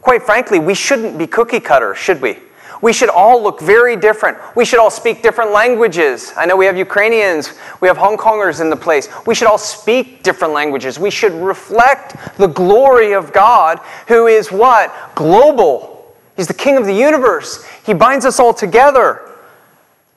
Quite 0.00 0.22
frankly, 0.22 0.60
we 0.60 0.74
shouldn't 0.74 1.18
be 1.18 1.26
cookie 1.26 1.58
cutter, 1.58 1.96
should 1.96 2.22
we? 2.22 2.38
We 2.80 2.92
should 2.92 3.08
all 3.08 3.42
look 3.42 3.60
very 3.60 3.96
different. 3.96 4.38
We 4.56 4.64
should 4.64 4.78
all 4.78 4.90
speak 4.90 5.22
different 5.22 5.52
languages. 5.52 6.32
I 6.36 6.46
know 6.46 6.56
we 6.56 6.66
have 6.66 6.76
Ukrainians, 6.76 7.52
we 7.80 7.88
have 7.88 7.96
Hong 7.96 8.16
Kongers 8.16 8.60
in 8.60 8.70
the 8.70 8.76
place. 8.76 9.08
We 9.26 9.34
should 9.34 9.48
all 9.48 9.58
speak 9.58 10.22
different 10.22 10.54
languages. 10.54 10.98
We 10.98 11.10
should 11.10 11.32
reflect 11.32 12.16
the 12.36 12.46
glory 12.46 13.12
of 13.12 13.32
God, 13.32 13.80
who 14.06 14.26
is 14.26 14.52
what? 14.52 14.94
Global. 15.14 16.14
He's 16.36 16.46
the 16.46 16.54
king 16.54 16.76
of 16.76 16.86
the 16.86 16.94
universe. 16.94 17.64
He 17.84 17.94
binds 17.94 18.24
us 18.24 18.38
all 18.38 18.54
together. 18.54 19.28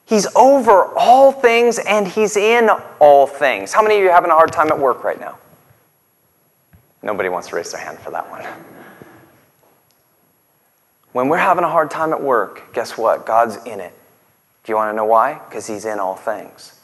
He's 0.06 0.28
over 0.36 0.86
all 0.96 1.32
things 1.32 1.80
and 1.80 2.08
he's 2.08 2.38
in 2.38 2.70
all 3.00 3.26
things. 3.26 3.74
How 3.74 3.82
many 3.82 3.96
of 3.96 4.02
you 4.02 4.10
are 4.10 4.14
having 4.14 4.30
a 4.30 4.36
hard 4.36 4.52
time 4.52 4.68
at 4.68 4.78
work 4.78 5.04
right 5.04 5.20
now? 5.20 5.38
Nobody 7.02 7.30
wants 7.30 7.48
to 7.48 7.56
raise 7.56 7.72
their 7.72 7.82
hand 7.82 7.98
for 8.00 8.12
that 8.12 8.30
one. 8.30 8.46
When 11.14 11.28
we're 11.28 11.38
having 11.38 11.64
a 11.64 11.70
hard 11.70 11.92
time 11.92 12.14
at 12.14 12.22
work, 12.22 12.74
guess 12.74 12.98
what? 12.98 13.26
God's 13.26 13.58
in 13.66 13.80
it. 13.80 13.94
Do 14.64 14.72
you 14.72 14.76
want 14.76 14.92
to 14.92 14.96
know 14.96 15.06
why? 15.06 15.42
Because 15.50 15.68
He's 15.68 15.86
in 15.86 16.00
all 16.00 16.16
things. 16.16 16.78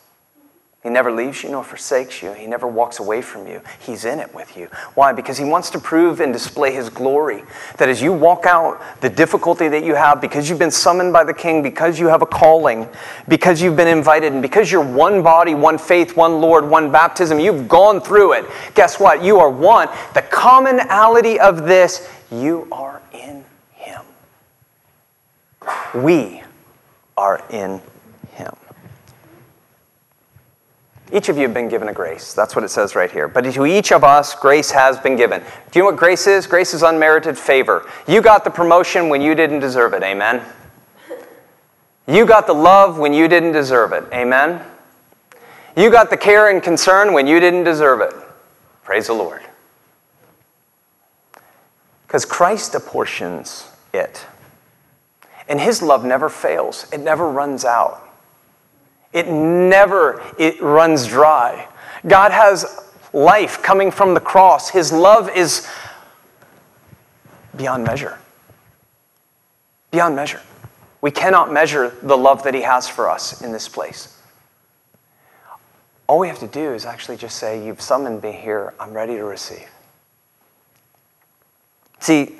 He 0.83 0.89
never 0.89 1.11
leaves 1.11 1.43
you 1.43 1.49
nor 1.49 1.63
forsakes 1.63 2.21
you. 2.21 2.31
He 2.33 2.47
never 2.47 2.65
walks 2.65 2.99
away 2.99 3.21
from 3.21 3.47
you. 3.47 3.61
He's 3.79 4.05
in 4.05 4.19
it 4.19 4.33
with 4.33 4.55
you. 4.55 4.67
Why? 4.95 5.11
Because 5.11 5.37
He 5.37 5.43
wants 5.43 5.69
to 5.71 5.79
prove 5.79 6.19
and 6.19 6.31
display 6.31 6.73
His 6.73 6.89
glory. 6.89 7.43
That 7.77 7.89
as 7.89 8.01
you 8.01 8.13
walk 8.13 8.45
out 8.45 8.81
the 9.01 9.09
difficulty 9.09 9.67
that 9.69 9.83
you 9.83 9.95
have, 9.95 10.21
because 10.21 10.49
you've 10.49 10.59
been 10.59 10.71
summoned 10.71 11.13
by 11.13 11.23
the 11.23 11.33
King, 11.33 11.61
because 11.63 11.99
you 11.99 12.07
have 12.07 12.21
a 12.21 12.25
calling, 12.25 12.87
because 13.27 13.61
you've 13.61 13.75
been 13.75 13.87
invited, 13.87 14.33
and 14.33 14.41
because 14.41 14.71
you're 14.71 14.85
one 14.85 15.23
body, 15.23 15.55
one 15.55 15.77
faith, 15.77 16.15
one 16.15 16.41
Lord, 16.41 16.69
one 16.69 16.91
baptism, 16.91 17.39
you've 17.39 17.67
gone 17.67 17.99
through 17.99 18.33
it. 18.33 18.45
Guess 18.73 18.99
what? 18.99 19.23
You 19.23 19.39
are 19.39 19.49
one. 19.49 19.89
The 20.13 20.21
commonality 20.21 21.39
of 21.39 21.63
this, 21.63 22.09
you 22.31 22.67
are 22.71 23.01
in 23.11 23.43
we 26.03 26.43
are 27.15 27.43
in 27.49 27.81
Him. 28.31 28.53
Each 31.11 31.29
of 31.29 31.37
you 31.37 31.43
have 31.43 31.53
been 31.53 31.69
given 31.69 31.87
a 31.87 31.93
grace. 31.93 32.33
That's 32.33 32.55
what 32.55 32.65
it 32.65 32.69
says 32.69 32.93
right 32.95 33.09
here. 33.09 33.27
But 33.27 33.41
to 33.45 33.65
each 33.65 33.91
of 33.91 34.03
us, 34.03 34.35
grace 34.35 34.71
has 34.71 34.97
been 34.99 35.15
given. 35.15 35.41
Do 35.71 35.79
you 35.79 35.83
know 35.83 35.91
what 35.91 35.97
grace 35.97 36.27
is? 36.27 36.45
Grace 36.47 36.73
is 36.73 36.83
unmerited 36.83 37.37
favor. 37.37 37.89
You 38.07 38.21
got 38.21 38.43
the 38.43 38.49
promotion 38.49 39.07
when 39.07 39.21
you 39.21 39.33
didn't 39.33 39.59
deserve 39.59 39.93
it. 39.93 40.03
Amen. 40.03 40.41
You 42.07 42.25
got 42.25 42.45
the 42.45 42.53
love 42.53 42.99
when 42.99 43.13
you 43.13 43.27
didn't 43.27 43.53
deserve 43.53 43.93
it. 43.93 44.03
Amen. 44.13 44.61
You 45.77 45.91
got 45.91 46.09
the 46.09 46.17
care 46.17 46.49
and 46.49 46.61
concern 46.61 47.13
when 47.13 47.27
you 47.27 47.39
didn't 47.39 47.63
deserve 47.63 48.01
it. 48.01 48.13
Praise 48.83 49.07
the 49.07 49.13
Lord. 49.13 49.41
Because 52.05 52.25
Christ 52.25 52.73
apportions 52.75 53.69
it. 53.93 54.25
And 55.49 55.59
his 55.59 55.81
love 55.81 56.03
never 56.03 56.29
fails. 56.29 56.87
It 56.91 56.99
never 56.99 57.29
runs 57.29 57.63
out. 57.63 58.03
It 59.13 59.27
never 59.29 60.21
it 60.37 60.61
runs 60.61 61.07
dry. 61.07 61.67
God 62.05 62.31
has 62.31 62.83
life 63.13 63.61
coming 63.61 63.91
from 63.91 64.13
the 64.13 64.19
cross. 64.19 64.69
His 64.69 64.91
love 64.91 65.29
is 65.35 65.67
beyond 67.55 67.83
measure. 67.83 68.19
Beyond 69.91 70.15
measure. 70.15 70.41
We 71.01 71.11
cannot 71.11 71.51
measure 71.51 71.95
the 72.01 72.17
love 72.17 72.43
that 72.43 72.53
He 72.53 72.61
has 72.61 72.89
for 72.89 73.09
us 73.09 73.41
in 73.41 73.51
this 73.51 73.67
place. 73.69 74.17
All 76.07 76.19
we 76.19 76.27
have 76.27 76.39
to 76.39 76.47
do 76.47 76.73
is 76.73 76.85
actually 76.85 77.17
just 77.17 77.37
say, 77.37 77.65
You've 77.65 77.81
summoned 77.81 78.21
me 78.21 78.31
here, 78.31 78.73
I'm 78.79 78.93
ready 78.93 79.15
to 79.15 79.23
receive. 79.23 79.69
See, 81.99 82.35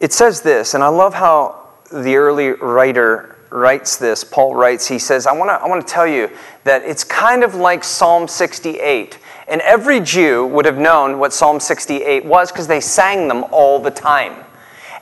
it 0.00 0.12
says 0.12 0.42
this, 0.42 0.74
and 0.74 0.82
I 0.82 0.88
love 0.88 1.14
how 1.14 1.61
the 1.92 2.16
early 2.16 2.50
writer 2.50 3.36
writes 3.50 3.96
this. 3.96 4.24
Paul 4.24 4.54
writes, 4.54 4.88
he 4.88 4.98
says, 4.98 5.26
I 5.26 5.32
want 5.32 5.50
to 5.50 5.54
I 5.54 5.68
wanna 5.68 5.82
tell 5.82 6.06
you 6.06 6.30
that 6.64 6.82
it's 6.82 7.04
kind 7.04 7.44
of 7.44 7.54
like 7.54 7.84
Psalm 7.84 8.26
68. 8.26 9.18
And 9.48 9.60
every 9.60 10.00
Jew 10.00 10.46
would 10.46 10.64
have 10.64 10.78
known 10.78 11.18
what 11.18 11.32
Psalm 11.32 11.60
68 11.60 12.24
was 12.24 12.50
because 12.50 12.66
they 12.66 12.80
sang 12.80 13.28
them 13.28 13.44
all 13.50 13.78
the 13.78 13.90
time 13.90 14.44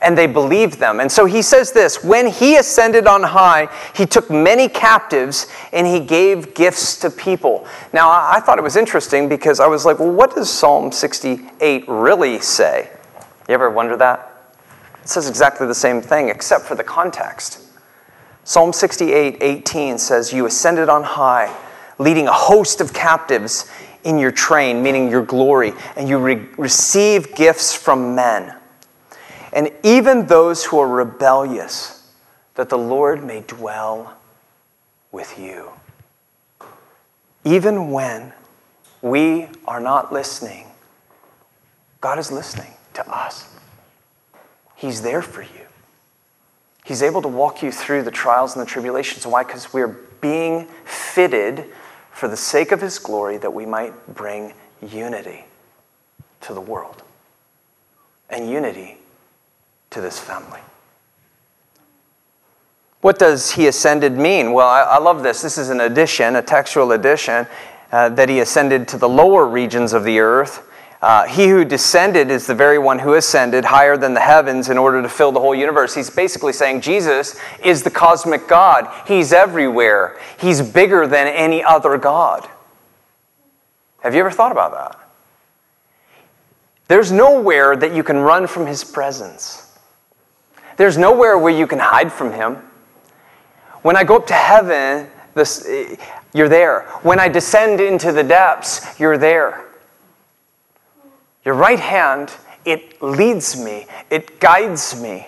and 0.02 0.16
they 0.16 0.26
believed 0.26 0.78
them. 0.78 1.00
And 1.00 1.10
so 1.10 1.26
he 1.26 1.42
says 1.42 1.72
this 1.72 2.02
When 2.02 2.26
he 2.26 2.56
ascended 2.56 3.06
on 3.06 3.22
high, 3.22 3.68
he 3.94 4.06
took 4.06 4.30
many 4.30 4.68
captives 4.68 5.46
and 5.72 5.86
he 5.86 6.00
gave 6.00 6.54
gifts 6.54 6.96
to 7.00 7.10
people. 7.10 7.66
Now, 7.92 8.10
I 8.10 8.40
thought 8.40 8.58
it 8.58 8.64
was 8.64 8.76
interesting 8.76 9.28
because 9.28 9.60
I 9.60 9.66
was 9.66 9.84
like, 9.84 9.98
well, 9.98 10.10
what 10.10 10.34
does 10.34 10.50
Psalm 10.50 10.92
68 10.92 11.84
really 11.88 12.40
say? 12.40 12.90
You 13.48 13.54
ever 13.54 13.70
wonder 13.70 13.96
that? 13.96 14.29
It 15.02 15.08
says 15.08 15.28
exactly 15.28 15.66
the 15.66 15.74
same 15.74 16.00
thing, 16.00 16.28
except 16.28 16.64
for 16.64 16.74
the 16.74 16.84
context. 16.84 17.66
Psalm 18.44 18.72
68 18.72 19.38
18 19.40 19.98
says, 19.98 20.32
You 20.32 20.46
ascended 20.46 20.88
on 20.88 21.02
high, 21.02 21.54
leading 21.98 22.26
a 22.26 22.32
host 22.32 22.80
of 22.80 22.92
captives 22.92 23.70
in 24.04 24.18
your 24.18 24.32
train, 24.32 24.82
meaning 24.82 25.10
your 25.10 25.24
glory, 25.24 25.72
and 25.96 26.08
you 26.08 26.18
re- 26.18 26.46
receive 26.56 27.34
gifts 27.34 27.74
from 27.74 28.14
men 28.14 28.54
and 29.52 29.70
even 29.82 30.26
those 30.26 30.64
who 30.64 30.78
are 30.78 30.88
rebellious, 30.88 32.08
that 32.54 32.68
the 32.68 32.78
Lord 32.78 33.24
may 33.24 33.40
dwell 33.40 34.16
with 35.10 35.38
you. 35.38 35.70
Even 37.44 37.90
when 37.90 38.32
we 39.02 39.48
are 39.66 39.80
not 39.80 40.12
listening, 40.12 40.66
God 42.00 42.18
is 42.18 42.30
listening 42.30 42.72
to 42.94 43.08
us. 43.10 43.49
He's 44.80 45.02
there 45.02 45.20
for 45.20 45.42
you. 45.42 45.66
He's 46.86 47.02
able 47.02 47.20
to 47.20 47.28
walk 47.28 47.62
you 47.62 47.70
through 47.70 48.02
the 48.04 48.10
trials 48.10 48.56
and 48.56 48.62
the 48.62 48.66
tribulations. 48.66 49.26
Why? 49.26 49.44
Because 49.44 49.74
we're 49.74 49.98
being 50.22 50.68
fitted 50.86 51.66
for 52.12 52.28
the 52.28 52.36
sake 52.36 52.72
of 52.72 52.80
His 52.80 52.98
glory 52.98 53.36
that 53.36 53.52
we 53.52 53.66
might 53.66 54.14
bring 54.14 54.54
unity 54.80 55.44
to 56.40 56.54
the 56.54 56.62
world. 56.62 57.02
And 58.30 58.48
unity 58.48 58.96
to 59.90 60.00
this 60.00 60.18
family. 60.18 60.60
What 63.02 63.18
does 63.18 63.50
he 63.50 63.66
ascended 63.66 64.12
mean? 64.12 64.54
Well, 64.54 64.68
I, 64.68 64.80
I 64.80 64.98
love 64.98 65.22
this. 65.22 65.42
This 65.42 65.58
is 65.58 65.68
an 65.68 65.80
addition, 65.80 66.36
a 66.36 66.42
textual 66.42 66.92
addition, 66.92 67.46
uh, 67.92 68.08
that 68.10 68.30
he 68.30 68.40
ascended 68.40 68.88
to 68.88 68.96
the 68.96 69.08
lower 69.10 69.46
regions 69.46 69.92
of 69.92 70.04
the 70.04 70.20
earth. 70.20 70.66
Uh, 71.02 71.26
he 71.26 71.48
who 71.48 71.64
descended 71.64 72.30
is 72.30 72.46
the 72.46 72.54
very 72.54 72.78
one 72.78 72.98
who 72.98 73.14
ascended 73.14 73.64
higher 73.64 73.96
than 73.96 74.12
the 74.12 74.20
heavens 74.20 74.68
in 74.68 74.76
order 74.76 75.00
to 75.00 75.08
fill 75.08 75.32
the 75.32 75.40
whole 75.40 75.54
universe. 75.54 75.94
He's 75.94 76.10
basically 76.10 76.52
saying 76.52 76.82
Jesus 76.82 77.40
is 77.64 77.82
the 77.82 77.90
cosmic 77.90 78.46
God. 78.46 78.86
He's 79.06 79.32
everywhere, 79.32 80.20
he's 80.38 80.60
bigger 80.60 81.06
than 81.06 81.26
any 81.26 81.64
other 81.64 81.96
God. 81.96 82.46
Have 84.00 84.14
you 84.14 84.20
ever 84.20 84.30
thought 84.30 84.52
about 84.52 84.72
that? 84.72 85.00
There's 86.88 87.12
nowhere 87.12 87.76
that 87.76 87.94
you 87.94 88.02
can 88.02 88.18
run 88.18 88.46
from 88.46 88.66
his 88.66 88.84
presence. 88.84 89.70
There's 90.80 90.96
nowhere 90.96 91.36
where 91.36 91.52
you 91.52 91.66
can 91.66 91.78
hide 91.78 92.10
from 92.10 92.32
Him. 92.32 92.56
When 93.82 93.96
I 93.96 94.02
go 94.02 94.16
up 94.16 94.26
to 94.28 94.32
heaven, 94.32 95.10
this, 95.34 95.68
you're 96.32 96.48
there. 96.48 96.84
When 97.02 97.20
I 97.20 97.28
descend 97.28 97.82
into 97.82 98.12
the 98.12 98.22
depths, 98.22 98.98
you're 98.98 99.18
there. 99.18 99.66
Your 101.44 101.54
right 101.54 101.80
hand, 101.80 102.32
it 102.64 103.00
leads 103.02 103.62
me, 103.62 103.86
it 104.10 104.40
guides 104.40 105.00
me. 105.00 105.26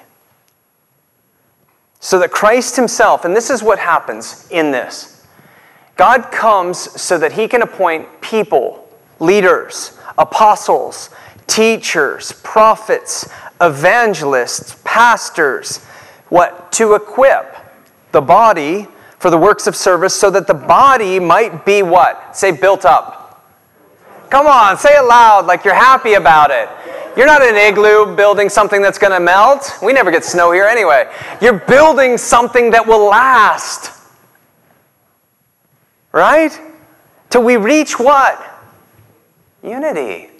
So 2.01 2.19
that 2.19 2.31
Christ 2.31 2.77
Himself, 2.77 3.25
and 3.25 3.35
this 3.35 3.49
is 3.49 3.63
what 3.63 3.79
happens 3.79 4.49
in 4.51 4.71
this 4.71 5.27
God 5.97 6.31
comes 6.33 6.79
so 7.01 7.19
that 7.19 7.33
He 7.33 7.49
can 7.49 7.63
appoint 7.63 8.21
people, 8.21 8.89
leaders, 9.21 9.99
apostles, 10.19 11.11
teachers, 11.47 12.33
prophets, 12.43 13.29
evangelists, 13.61 14.81
pastors, 14.85 15.79
what? 16.29 16.73
To 16.73 16.95
equip 16.95 17.57
the 18.11 18.21
body 18.21 18.89
for 19.19 19.31
the 19.31 19.39
works 19.39 19.67
of 19.67 19.77
service 19.77 20.15
so 20.15 20.31
that 20.31 20.47
the 20.47 20.55
body 20.55 21.21
might 21.21 21.65
be 21.65 21.83
what? 21.83 22.37
Say 22.37 22.53
built 22.53 22.85
up. 22.85 23.22
Come 24.33 24.47
on, 24.47 24.79
say 24.79 24.97
it 24.97 25.03
loud 25.03 25.45
like 25.45 25.63
you're 25.63 25.75
happy 25.75 26.15
about 26.15 26.51
it. 26.51 26.67
You're 27.19 27.27
not 27.27 27.43
an 27.43 27.55
igloo 27.55 28.17
building 28.17 28.49
something 28.49 28.81
that's 28.81 28.97
going 28.97 29.13
to 29.13 29.21
melt. 29.21 29.77
We 29.83 29.93
never 29.93 30.11
get 30.11 30.25
snow 30.25 30.53
here 30.53 30.65
anyway. 30.65 31.13
You're 31.43 31.59
building 31.59 32.17
something 32.17 32.71
that 32.71 32.87
will 32.87 33.11
last. 33.11 33.93
Right? 36.13 36.59
Till 37.29 37.43
we 37.43 37.59
reach 37.59 37.99
what? 37.99 38.43
Unity. 39.63 40.31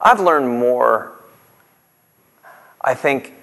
I've 0.00 0.20
learned 0.20 0.48
more, 0.48 1.12
I 2.80 2.94
think, 2.94 3.34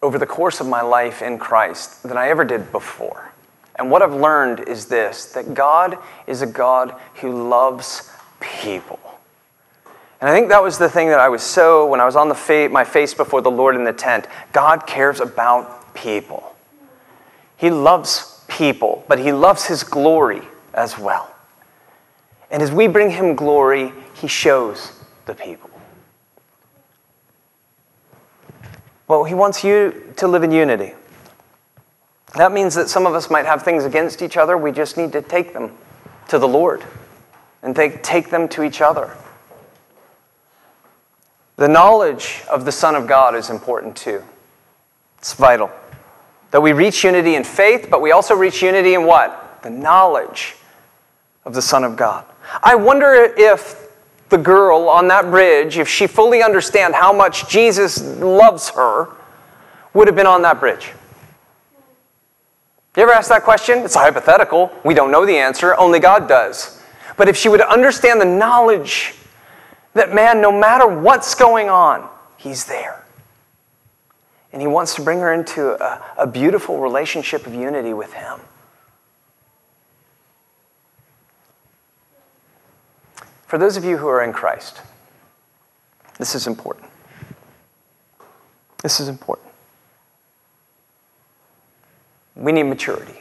over 0.00 0.18
the 0.18 0.24
course 0.24 0.58
of 0.58 0.66
my 0.66 0.80
life 0.80 1.20
in 1.20 1.38
Christ 1.38 2.02
than 2.04 2.16
I 2.16 2.30
ever 2.30 2.46
did 2.46 2.72
before. 2.72 3.27
And 3.78 3.90
what 3.90 4.02
I've 4.02 4.14
learned 4.14 4.68
is 4.68 4.86
this 4.86 5.26
that 5.32 5.54
God 5.54 5.98
is 6.26 6.42
a 6.42 6.46
God 6.46 6.94
who 7.16 7.48
loves 7.48 8.12
people. 8.40 8.98
And 10.20 10.28
I 10.28 10.34
think 10.34 10.48
that 10.48 10.62
was 10.62 10.78
the 10.78 10.88
thing 10.88 11.08
that 11.08 11.20
I 11.20 11.28
was 11.28 11.44
so, 11.44 11.86
when 11.86 12.00
I 12.00 12.04
was 12.04 12.16
on 12.16 12.28
the 12.28 12.34
fa- 12.34 12.68
my 12.70 12.82
face 12.82 13.14
before 13.14 13.40
the 13.40 13.52
Lord 13.52 13.76
in 13.76 13.84
the 13.84 13.92
tent, 13.92 14.26
God 14.52 14.84
cares 14.86 15.20
about 15.20 15.94
people. 15.94 16.56
He 17.56 17.70
loves 17.70 18.44
people, 18.48 19.04
but 19.06 19.20
He 19.20 19.30
loves 19.32 19.66
His 19.66 19.84
glory 19.84 20.42
as 20.74 20.98
well. 20.98 21.32
And 22.50 22.62
as 22.62 22.72
we 22.72 22.88
bring 22.88 23.10
Him 23.10 23.36
glory, 23.36 23.92
He 24.14 24.26
shows 24.26 24.92
the 25.26 25.34
people. 25.34 25.70
Well, 29.06 29.22
He 29.22 29.34
wants 29.34 29.62
you 29.62 30.12
to 30.16 30.26
live 30.26 30.42
in 30.42 30.50
unity. 30.50 30.94
That 32.38 32.52
means 32.52 32.76
that 32.76 32.88
some 32.88 33.04
of 33.04 33.14
us 33.14 33.30
might 33.30 33.46
have 33.46 33.64
things 33.64 33.84
against 33.84 34.22
each 34.22 34.36
other. 34.36 34.56
We 34.56 34.70
just 34.70 34.96
need 34.96 35.10
to 35.10 35.22
take 35.22 35.52
them 35.52 35.76
to 36.28 36.38
the 36.38 36.46
Lord 36.46 36.84
and 37.64 37.74
take, 37.74 38.04
take 38.04 38.30
them 38.30 38.46
to 38.50 38.62
each 38.62 38.80
other. 38.80 39.16
The 41.56 41.66
knowledge 41.66 42.44
of 42.48 42.64
the 42.64 42.70
Son 42.70 42.94
of 42.94 43.08
God 43.08 43.34
is 43.34 43.50
important 43.50 43.96
too. 43.96 44.22
It's 45.18 45.34
vital. 45.34 45.68
That 46.52 46.60
we 46.60 46.72
reach 46.72 47.02
unity 47.02 47.34
in 47.34 47.42
faith, 47.42 47.88
but 47.90 48.00
we 48.00 48.12
also 48.12 48.36
reach 48.36 48.62
unity 48.62 48.94
in 48.94 49.04
what? 49.04 49.58
The 49.64 49.70
knowledge 49.70 50.54
of 51.44 51.54
the 51.54 51.62
Son 51.62 51.82
of 51.82 51.96
God. 51.96 52.24
I 52.62 52.76
wonder 52.76 53.14
if 53.36 53.90
the 54.28 54.38
girl 54.38 54.88
on 54.88 55.08
that 55.08 55.24
bridge, 55.24 55.76
if 55.76 55.88
she 55.88 56.06
fully 56.06 56.44
understand 56.44 56.94
how 56.94 57.12
much 57.12 57.48
Jesus 57.48 58.00
loves 58.20 58.68
her, 58.70 59.08
would 59.92 60.06
have 60.06 60.14
been 60.14 60.28
on 60.28 60.42
that 60.42 60.60
bridge. 60.60 60.92
You 62.98 63.04
ever 63.04 63.12
ask 63.12 63.28
that 63.28 63.44
question? 63.44 63.78
It's 63.84 63.94
a 63.94 64.00
hypothetical. 64.00 64.72
We 64.84 64.92
don't 64.92 65.12
know 65.12 65.24
the 65.24 65.36
answer, 65.36 65.72
only 65.76 66.00
God 66.00 66.28
does. 66.28 66.82
But 67.16 67.28
if 67.28 67.36
she 67.36 67.48
would 67.48 67.60
understand 67.60 68.20
the 68.20 68.24
knowledge 68.24 69.14
that 69.94 70.12
man, 70.12 70.40
no 70.40 70.50
matter 70.50 70.88
what's 70.88 71.36
going 71.36 71.68
on, 71.68 72.08
he's 72.38 72.64
there. 72.64 73.04
And 74.52 74.60
he 74.60 74.66
wants 74.66 74.96
to 74.96 75.02
bring 75.02 75.20
her 75.20 75.32
into 75.32 75.80
a, 75.80 76.04
a 76.18 76.26
beautiful 76.26 76.80
relationship 76.80 77.46
of 77.46 77.54
unity 77.54 77.94
with 77.94 78.14
him. 78.14 78.40
For 83.46 83.58
those 83.58 83.76
of 83.76 83.84
you 83.84 83.98
who 83.98 84.08
are 84.08 84.24
in 84.24 84.32
Christ, 84.32 84.82
this 86.18 86.34
is 86.34 86.48
important. 86.48 86.90
This 88.82 88.98
is 88.98 89.06
important. 89.06 89.47
We 92.38 92.52
need 92.52 92.62
maturity. 92.62 93.20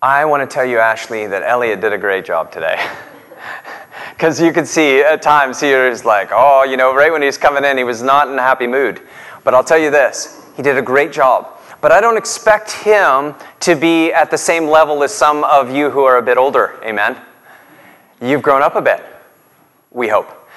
I 0.00 0.24
want 0.24 0.48
to 0.48 0.52
tell 0.52 0.64
you, 0.64 0.78
Ashley, 0.78 1.26
that 1.26 1.42
Elliot 1.42 1.80
did 1.80 1.92
a 1.92 1.98
great 1.98 2.24
job 2.24 2.50
today. 2.50 2.84
Because 4.12 4.40
you 4.40 4.52
could 4.52 4.68
see 4.68 5.00
at 5.00 5.20
times 5.20 5.58
he 5.58 5.74
was 5.74 6.04
like, 6.04 6.28
oh, 6.30 6.62
you 6.62 6.76
know, 6.76 6.94
right 6.94 7.10
when 7.10 7.22
he 7.22 7.26
was 7.26 7.36
coming 7.36 7.64
in, 7.64 7.76
he 7.76 7.82
was 7.82 8.02
not 8.02 8.28
in 8.28 8.38
a 8.38 8.42
happy 8.42 8.68
mood. 8.68 9.02
But 9.42 9.52
I'll 9.52 9.64
tell 9.64 9.78
you 9.78 9.90
this 9.90 10.40
he 10.56 10.62
did 10.62 10.78
a 10.78 10.82
great 10.82 11.10
job. 11.10 11.58
But 11.80 11.90
I 11.90 12.00
don't 12.00 12.16
expect 12.16 12.70
him 12.70 13.34
to 13.60 13.74
be 13.74 14.12
at 14.12 14.30
the 14.30 14.38
same 14.38 14.68
level 14.68 15.02
as 15.02 15.12
some 15.12 15.42
of 15.42 15.74
you 15.74 15.90
who 15.90 16.04
are 16.04 16.18
a 16.18 16.22
bit 16.22 16.38
older. 16.38 16.78
Amen. 16.84 17.16
You've 18.20 18.42
grown 18.42 18.62
up 18.62 18.76
a 18.76 18.82
bit, 18.82 19.02
we 19.90 20.06
hope. 20.06 20.48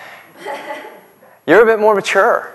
You're 1.48 1.64
a 1.64 1.66
bit 1.66 1.80
more 1.80 1.96
mature. 1.96 2.54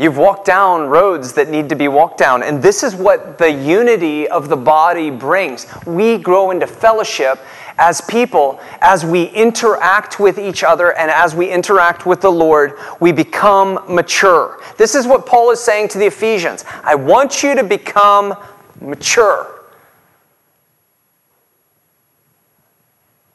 You've 0.00 0.16
walked 0.16 0.46
down 0.46 0.86
roads 0.86 1.32
that 1.32 1.48
need 1.48 1.68
to 1.70 1.74
be 1.74 1.88
walked 1.88 2.18
down. 2.18 2.44
And 2.44 2.62
this 2.62 2.84
is 2.84 2.94
what 2.94 3.36
the 3.36 3.50
unity 3.50 4.28
of 4.28 4.48
the 4.48 4.56
body 4.56 5.10
brings. 5.10 5.66
We 5.86 6.18
grow 6.18 6.52
into 6.52 6.68
fellowship 6.68 7.40
as 7.78 8.00
people, 8.02 8.60
as 8.80 9.04
we 9.04 9.24
interact 9.24 10.20
with 10.20 10.38
each 10.38 10.62
other 10.62 10.96
and 10.96 11.10
as 11.10 11.34
we 11.34 11.50
interact 11.50 12.06
with 12.06 12.20
the 12.20 12.30
Lord, 12.30 12.74
we 13.00 13.10
become 13.10 13.80
mature. 13.92 14.60
This 14.76 14.94
is 14.94 15.04
what 15.04 15.26
Paul 15.26 15.50
is 15.50 15.58
saying 15.58 15.88
to 15.88 15.98
the 15.98 16.06
Ephesians. 16.06 16.64
I 16.84 16.94
want 16.94 17.42
you 17.42 17.56
to 17.56 17.64
become 17.64 18.36
mature. 18.80 19.52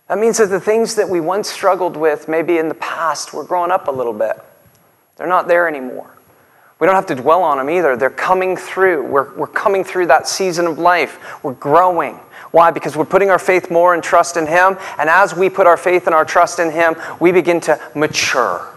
That 0.07 0.17
means 0.17 0.37
that 0.37 0.49
the 0.49 0.61
things 0.61 0.95
that 0.95 1.09
we 1.09 1.19
once 1.19 1.49
struggled 1.49 1.97
with, 1.97 2.29
maybe 2.29 2.57
in 2.57 2.69
the 2.69 2.75
past, 2.75 3.33
we're 3.33 3.45
growing 3.45 3.71
up 3.71 3.89
a 3.89 3.91
little 3.91 4.13
bit. 4.13 4.41
They're 5.17 5.27
not 5.27 5.49
there 5.49 5.67
anymore. 5.67 6.12
We 6.79 6.87
don't 6.87 6.95
have 6.95 7.05
to 7.07 7.15
dwell 7.15 7.43
on 7.43 7.57
them 7.57 7.69
either. 7.69 7.95
They're 7.95 8.09
coming 8.09 8.57
through. 8.57 9.05
We're, 9.05 9.33
we're 9.35 9.47
coming 9.47 9.83
through 9.83 10.07
that 10.07 10.27
season 10.27 10.65
of 10.65 10.79
life. 10.79 11.43
We're 11.43 11.53
growing. 11.53 12.15
Why? 12.51 12.71
Because 12.71 12.95
we're 12.95 13.05
putting 13.05 13.29
our 13.29 13.39
faith 13.39 13.71
more 13.71 13.93
and 13.93 14.03
trust 14.03 14.37
in 14.37 14.47
Him. 14.47 14.77
And 14.97 15.09
as 15.09 15.35
we 15.35 15.49
put 15.49 15.65
our 15.65 15.77
faith 15.77 16.07
and 16.07 16.15
our 16.15 16.25
trust 16.25 16.59
in 16.59 16.71
Him, 16.71 16.95
we 17.19 17.31
begin 17.31 17.61
to 17.61 17.79
mature. 17.95 18.67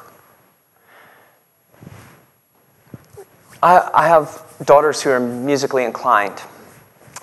I, 3.62 3.90
I 3.92 4.08
have 4.08 4.42
daughters 4.64 5.02
who 5.02 5.10
are 5.10 5.20
musically 5.20 5.84
inclined. 5.84 6.40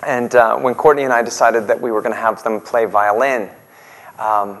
And 0.02 0.34
uh, 0.34 0.58
when 0.58 0.74
Courtney 0.74 1.04
and 1.04 1.12
I 1.12 1.22
decided 1.22 1.68
that 1.68 1.80
we 1.80 1.90
were 1.90 2.02
going 2.02 2.14
to 2.14 2.20
have 2.20 2.42
them 2.44 2.60
play 2.60 2.84
violin, 2.84 3.48
um, 4.18 4.58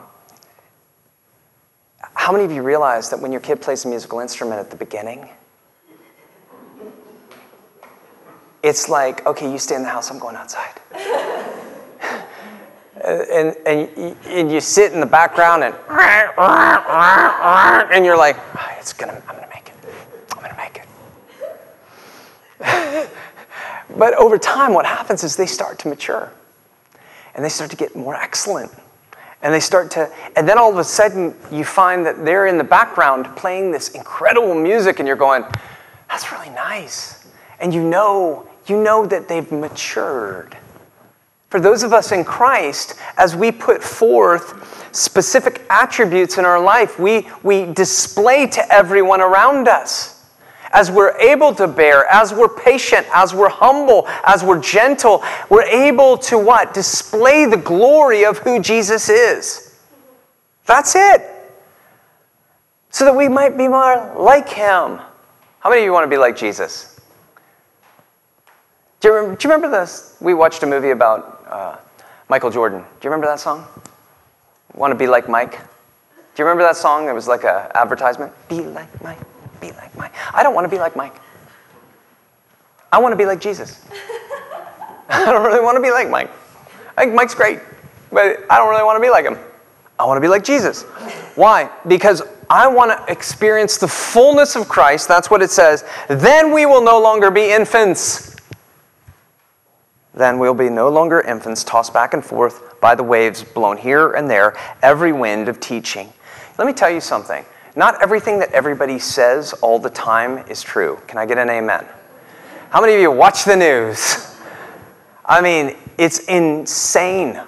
how 2.14 2.32
many 2.32 2.44
of 2.44 2.52
you 2.52 2.62
realize 2.62 3.10
that 3.10 3.20
when 3.20 3.32
your 3.32 3.40
kid 3.40 3.60
plays 3.60 3.84
a 3.84 3.88
musical 3.88 4.20
instrument 4.20 4.60
at 4.60 4.70
the 4.70 4.76
beginning, 4.76 5.28
it's 8.64 8.88
like, 8.88 9.26
okay, 9.26 9.52
you 9.52 9.58
stay 9.58 9.74
in 9.74 9.82
the 9.82 9.90
house, 9.90 10.10
I'm 10.10 10.18
going 10.18 10.36
outside. 10.36 10.80
and, 13.04 13.54
and, 13.66 14.16
and 14.26 14.50
you 14.50 14.58
sit 14.58 14.94
in 14.94 15.00
the 15.00 15.06
background 15.06 15.62
and, 15.62 15.74
and 17.92 18.06
you're 18.06 18.16
like, 18.16 18.38
ah, 18.54 18.74
it's 18.78 18.94
gonna, 18.94 19.22
I'm 19.28 19.36
gonna 19.36 19.48
make 19.52 19.68
it. 19.68 19.74
I'm 20.32 20.40
gonna 20.42 20.56
make 20.56 20.82
it. 22.60 23.10
but 23.98 24.14
over 24.14 24.38
time, 24.38 24.72
what 24.72 24.86
happens 24.86 25.24
is 25.24 25.36
they 25.36 25.44
start 25.44 25.78
to 25.80 25.88
mature 25.88 26.32
and 27.34 27.44
they 27.44 27.50
start 27.50 27.70
to 27.70 27.76
get 27.76 27.94
more 27.94 28.14
excellent. 28.14 28.72
And 29.42 29.52
they 29.52 29.60
start 29.60 29.90
to, 29.90 30.10
and 30.36 30.48
then 30.48 30.56
all 30.56 30.72
of 30.72 30.78
a 30.78 30.84
sudden 30.84 31.34
you 31.52 31.66
find 31.66 32.06
that 32.06 32.24
they're 32.24 32.46
in 32.46 32.56
the 32.56 32.64
background 32.64 33.26
playing 33.36 33.72
this 33.72 33.90
incredible 33.90 34.54
music 34.54 35.00
and 35.00 35.06
you're 35.06 35.18
going, 35.18 35.44
that's 36.08 36.32
really 36.32 36.48
nice. 36.48 37.26
And 37.60 37.74
you 37.74 37.82
know 37.82 38.48
you 38.68 38.82
know 38.82 39.06
that 39.06 39.28
they've 39.28 39.50
matured. 39.50 40.56
For 41.54 41.60
those 41.60 41.84
of 41.84 41.92
us 41.92 42.10
in 42.10 42.24
Christ, 42.24 42.98
as 43.16 43.36
we 43.36 43.52
put 43.52 43.82
forth 43.82 44.90
specific 44.94 45.64
attributes 45.70 46.36
in 46.36 46.44
our 46.44 46.60
life, 46.60 46.98
we, 46.98 47.28
we 47.42 47.66
display 47.66 48.46
to 48.48 48.72
everyone 48.72 49.20
around 49.20 49.68
us. 49.68 50.28
As 50.72 50.90
we're 50.90 51.16
able 51.18 51.54
to 51.54 51.68
bear, 51.68 52.06
as 52.06 52.34
we're 52.34 52.48
patient, 52.48 53.06
as 53.14 53.32
we're 53.32 53.48
humble, 53.48 54.08
as 54.24 54.42
we're 54.42 54.60
gentle, 54.60 55.22
we're 55.48 55.62
able 55.62 56.18
to 56.18 56.36
what? 56.36 56.74
Display 56.74 57.46
the 57.46 57.56
glory 57.56 58.24
of 58.24 58.38
who 58.38 58.58
Jesus 58.58 59.08
is. 59.08 59.78
That's 60.66 60.96
it. 60.96 61.22
So 62.90 63.04
that 63.04 63.14
we 63.14 63.28
might 63.28 63.56
be 63.56 63.68
more 63.68 64.12
like 64.18 64.48
him. 64.48 64.98
How 65.60 65.70
many 65.70 65.82
of 65.82 65.84
you 65.84 65.92
want 65.92 66.04
to 66.04 66.10
be 66.10 66.16
like 66.16 66.36
Jesus? 66.36 66.93
Do 69.04 69.10
you, 69.10 69.16
remember, 69.16 69.36
do 69.36 69.46
you 69.46 69.54
remember 69.54 69.80
this? 69.80 70.16
We 70.18 70.32
watched 70.32 70.62
a 70.62 70.66
movie 70.66 70.88
about 70.88 71.44
uh, 71.46 71.76
Michael 72.30 72.48
Jordan. 72.50 72.78
Do 72.78 72.86
you 73.02 73.10
remember 73.10 73.26
that 73.26 73.38
song? 73.38 73.66
Want 74.72 74.92
to 74.92 74.94
be 74.94 75.06
like 75.06 75.28
Mike? 75.28 75.58
Do 75.58 75.58
you 76.38 76.46
remember 76.46 76.62
that 76.62 76.78
song? 76.78 77.06
It 77.06 77.12
was 77.12 77.28
like 77.28 77.44
an 77.44 77.70
advertisement. 77.74 78.32
Be 78.48 78.62
like 78.62 79.02
Mike, 79.02 79.18
be 79.60 79.72
like 79.72 79.94
Mike. 79.94 80.14
I 80.32 80.42
don't 80.42 80.54
want 80.54 80.64
to 80.64 80.70
be 80.70 80.78
like 80.78 80.96
Mike. 80.96 81.16
I 82.90 82.98
want 82.98 83.12
to 83.12 83.16
be 83.18 83.26
like 83.26 83.42
Jesus. 83.42 83.84
I 85.10 85.26
don't 85.26 85.44
really 85.44 85.60
want 85.60 85.76
to 85.76 85.82
be 85.82 85.90
like 85.90 86.08
Mike. 86.08 86.30
I 86.96 87.02
think 87.02 87.14
Mike's 87.14 87.34
great, 87.34 87.58
but 88.10 88.40
I 88.48 88.56
don't 88.56 88.70
really 88.70 88.84
want 88.84 88.96
to 88.96 89.06
be 89.06 89.10
like 89.10 89.26
him. 89.26 89.36
I 89.98 90.06
want 90.06 90.16
to 90.16 90.22
be 90.22 90.28
like 90.28 90.44
Jesus. 90.44 90.84
Why? 91.34 91.70
Because 91.88 92.22
I 92.48 92.68
want 92.68 92.90
to 92.90 93.12
experience 93.12 93.76
the 93.76 93.86
fullness 93.86 94.56
of 94.56 94.66
Christ. 94.66 95.08
That's 95.08 95.30
what 95.30 95.42
it 95.42 95.50
says. 95.50 95.84
Then 96.08 96.54
we 96.54 96.64
will 96.64 96.82
no 96.82 96.98
longer 96.98 97.30
be 97.30 97.52
infants 97.52 98.33
then 100.16 100.38
we'll 100.38 100.54
be 100.54 100.68
no 100.68 100.88
longer 100.88 101.20
infants 101.20 101.64
tossed 101.64 101.92
back 101.92 102.14
and 102.14 102.24
forth 102.24 102.80
by 102.80 102.94
the 102.94 103.02
waves, 103.02 103.42
blown 103.42 103.76
here 103.76 104.12
and 104.12 104.30
there, 104.30 104.56
every 104.82 105.12
wind 105.12 105.48
of 105.48 105.60
teaching. 105.60 106.12
Let 106.58 106.66
me 106.66 106.72
tell 106.72 106.90
you 106.90 107.00
something. 107.00 107.44
Not 107.76 108.00
everything 108.00 108.38
that 108.38 108.52
everybody 108.52 108.98
says 109.00 109.52
all 109.54 109.78
the 109.78 109.90
time 109.90 110.46
is 110.48 110.62
true. 110.62 111.00
Can 111.08 111.18
I 111.18 111.26
get 111.26 111.38
an 111.38 111.50
amen? 111.50 111.84
How 112.70 112.80
many 112.80 112.94
of 112.94 113.00
you 113.00 113.10
watch 113.10 113.44
the 113.44 113.56
news? 113.56 114.36
I 115.24 115.40
mean, 115.40 115.76
it's 115.98 116.20
insane 116.20 117.40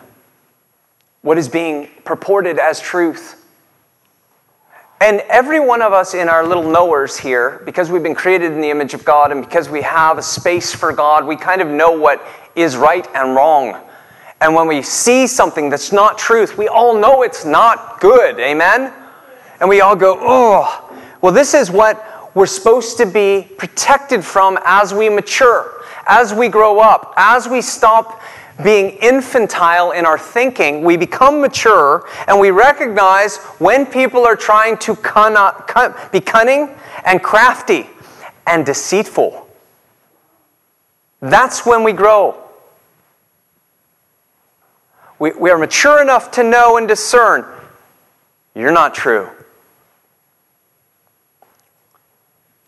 what 1.22 1.38
is 1.38 1.48
being 1.48 1.88
purported 2.05 2.59
as 2.59 2.81
truth. 2.81 3.36
And 5.00 5.20
every 5.28 5.61
one 5.61 5.82
of 5.82 5.92
us 5.92 6.14
in 6.14 6.28
our 6.28 6.46
little 6.46 6.68
knowers 6.68 7.18
here, 7.18 7.61
because 7.66 7.90
we've 7.90 8.02
been 8.02 8.14
created 8.14 8.52
in 8.52 8.62
the 8.62 8.70
image 8.70 8.94
of 8.94 9.04
God 9.04 9.30
and 9.30 9.44
because 9.44 9.68
we 9.68 9.82
have 9.82 10.16
a 10.16 10.22
space 10.22 10.74
for 10.74 10.90
God, 10.90 11.26
we 11.26 11.37
kind 11.37 11.61
of 11.61 11.68
know 11.68 11.92
what 11.92 12.26
is 12.54 12.76
right 12.78 13.06
and 13.14 13.35
wrong. 13.35 13.78
And 14.40 14.54
when 14.54 14.66
we 14.66 14.80
see 14.80 15.26
something 15.26 15.68
that's 15.68 15.92
not 15.92 16.16
truth, 16.16 16.56
we 16.56 16.68
all 16.68 16.98
know 16.98 17.22
it's 17.22 17.44
not 17.44 18.00
good. 18.00 18.40
Amen? 18.40 18.92
And 19.61 19.68
we 19.68 19.82
all 19.82 19.96
go, 19.96 20.16
oh. 20.20 20.82
Well, 21.20 21.32
this 21.32 21.52
is 21.52 21.70
what 21.70 22.32
we're 22.35 22.46
supposed 22.46 22.96
to 22.98 23.06
be 23.06 23.48
protected 23.59 24.24
from 24.24 24.59
as 24.64 24.94
we 24.94 25.11
mature, 25.11 25.82
as 26.06 26.32
we 26.32 26.48
grow 26.48 26.80
up, 26.80 27.12
as 27.16 27.48
we 27.48 27.61
stop 27.61 28.22
being 28.62 28.97
infantile 29.03 29.90
in 29.90 30.07
our 30.07 30.19
thinking, 30.19 30.83
we 30.83 30.97
become 30.97 31.40
mature 31.40 32.09
and 32.27 32.40
we 32.40 32.51
recognize 32.51 33.37
when 33.59 33.87
people 33.87 34.25
are 34.25 34.37
trying 34.37 34.79
to 34.79 34.97
uh, 35.14 36.11
be 36.11 36.21
cunning 36.21 36.75
and 37.05 37.23
crafty 37.23 37.87
and 38.47 38.64
deceitful. 38.64 39.47
That's 41.21 41.66
when 41.66 41.85
we 41.85 41.92
grow. 41.92 42.42
We, 45.19 45.33
we 45.33 45.51
are 45.51 45.59
mature 45.59 46.01
enough 46.01 46.31
to 46.33 46.42
know 46.42 46.77
and 46.77 46.87
discern 46.87 47.45
you're 48.55 48.73
not 48.73 48.95
true. 48.95 49.29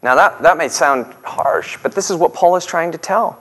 Now, 0.02 0.14
that, 0.14 0.42
that 0.42 0.58
may 0.58 0.68
sound 0.68 1.12
harsh, 1.24 1.78
but 1.82 1.92
this 1.92 2.10
is 2.10 2.16
what 2.16 2.34
Paul 2.34 2.56
is 2.56 2.66
trying 2.66 2.92
to 2.92 2.98
tell. 2.98 3.40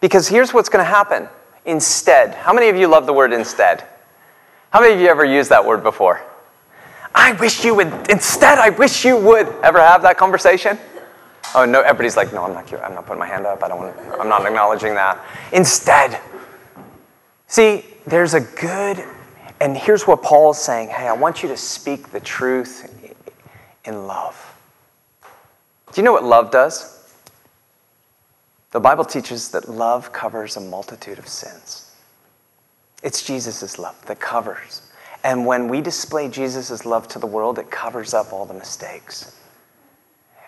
Because 0.00 0.28
here's 0.28 0.54
what's 0.54 0.68
going 0.68 0.84
to 0.84 0.88
happen 0.88 1.28
instead. 1.68 2.34
How 2.34 2.52
many 2.52 2.68
of 2.68 2.76
you 2.76 2.88
love 2.88 3.06
the 3.06 3.12
word 3.12 3.32
instead? 3.32 3.84
How 4.70 4.80
many 4.80 4.94
of 4.94 5.00
you 5.00 5.08
ever 5.08 5.24
used 5.24 5.50
that 5.50 5.64
word 5.64 5.82
before? 5.82 6.20
I 7.14 7.32
wish 7.32 7.64
you 7.64 7.74
would, 7.74 8.10
instead, 8.10 8.58
I 8.58 8.70
wish 8.70 9.04
you 9.04 9.16
would. 9.16 9.46
Ever 9.62 9.78
have 9.78 10.02
that 10.02 10.18
conversation? 10.18 10.78
Oh, 11.54 11.64
no, 11.64 11.80
everybody's 11.80 12.16
like, 12.16 12.32
no, 12.32 12.44
I'm 12.44 12.52
not, 12.52 12.72
I'm 12.82 12.94
not 12.94 13.06
putting 13.06 13.20
my 13.20 13.26
hand 13.26 13.46
up. 13.46 13.62
I 13.62 13.68
don't 13.68 13.78
want, 13.78 13.96
I'm 14.20 14.28
not 14.28 14.44
acknowledging 14.44 14.94
that. 14.94 15.18
Instead. 15.52 16.20
See, 17.46 17.84
there's 18.06 18.34
a 18.34 18.40
good, 18.40 19.02
and 19.60 19.76
here's 19.76 20.06
what 20.06 20.22
Paul 20.22 20.50
is 20.50 20.58
saying 20.58 20.88
hey, 20.88 21.08
I 21.08 21.12
want 21.12 21.42
you 21.42 21.48
to 21.48 21.56
speak 21.56 22.10
the 22.10 22.20
truth 22.20 22.94
in 23.84 24.06
love. 24.06 24.54
Do 25.92 26.00
you 26.00 26.04
know 26.04 26.12
what 26.12 26.24
love 26.24 26.50
does? 26.50 26.97
The 28.70 28.80
Bible 28.80 29.04
teaches 29.04 29.50
that 29.50 29.68
love 29.68 30.12
covers 30.12 30.56
a 30.56 30.60
multitude 30.60 31.18
of 31.18 31.28
sins. 31.28 31.94
It's 33.02 33.22
Jesus' 33.24 33.78
love 33.78 33.96
that 34.06 34.20
covers. 34.20 34.82
And 35.24 35.46
when 35.46 35.68
we 35.68 35.80
display 35.80 36.28
Jesus' 36.28 36.84
love 36.84 37.08
to 37.08 37.18
the 37.18 37.26
world, 37.26 37.58
it 37.58 37.70
covers 37.70 38.14
up 38.14 38.32
all 38.32 38.44
the 38.44 38.54
mistakes. 38.54 39.34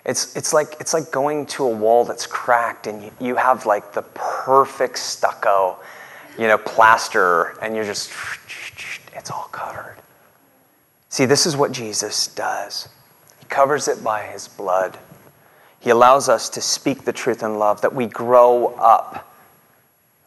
It's, 0.05 0.35
it's, 0.37 0.53
like, 0.53 0.77
it's 0.81 0.95
like 0.95 1.11
going 1.11 1.47
to 1.47 1.65
a 1.65 1.75
wall 1.75 2.05
that's 2.05 2.27
cracked 2.27 2.87
and 2.87 3.03
you, 3.03 3.11
you 3.21 3.37
have 3.37 3.67
like 3.67 3.93
the 3.93 4.03
perfect 4.03 4.99
stucco 4.99 5.79
you 6.39 6.47
know, 6.47 6.59
plaster, 6.59 7.59
and 7.61 7.75
you're 7.75 7.85
just, 7.85 8.11
it's 9.15 9.31
all 9.31 9.49
covered. 9.53 9.97
See, 11.09 11.27
this 11.27 11.45
is 11.45 11.57
what 11.57 11.73
Jesus 11.73 12.29
does. 12.29 12.89
He 13.41 13.47
covers 13.47 13.89
it 13.89 14.03
by 14.03 14.23
his 14.23 14.49
blood. 14.49 14.99
He 15.81 15.91
allows 15.91 16.29
us 16.29 16.49
to 16.51 16.61
speak 16.61 17.05
the 17.05 17.13
truth 17.13 17.43
in 17.43 17.59
love, 17.59 17.81
that 17.81 17.95
we 17.95 18.07
grow 18.07 18.69
up. 18.79 19.35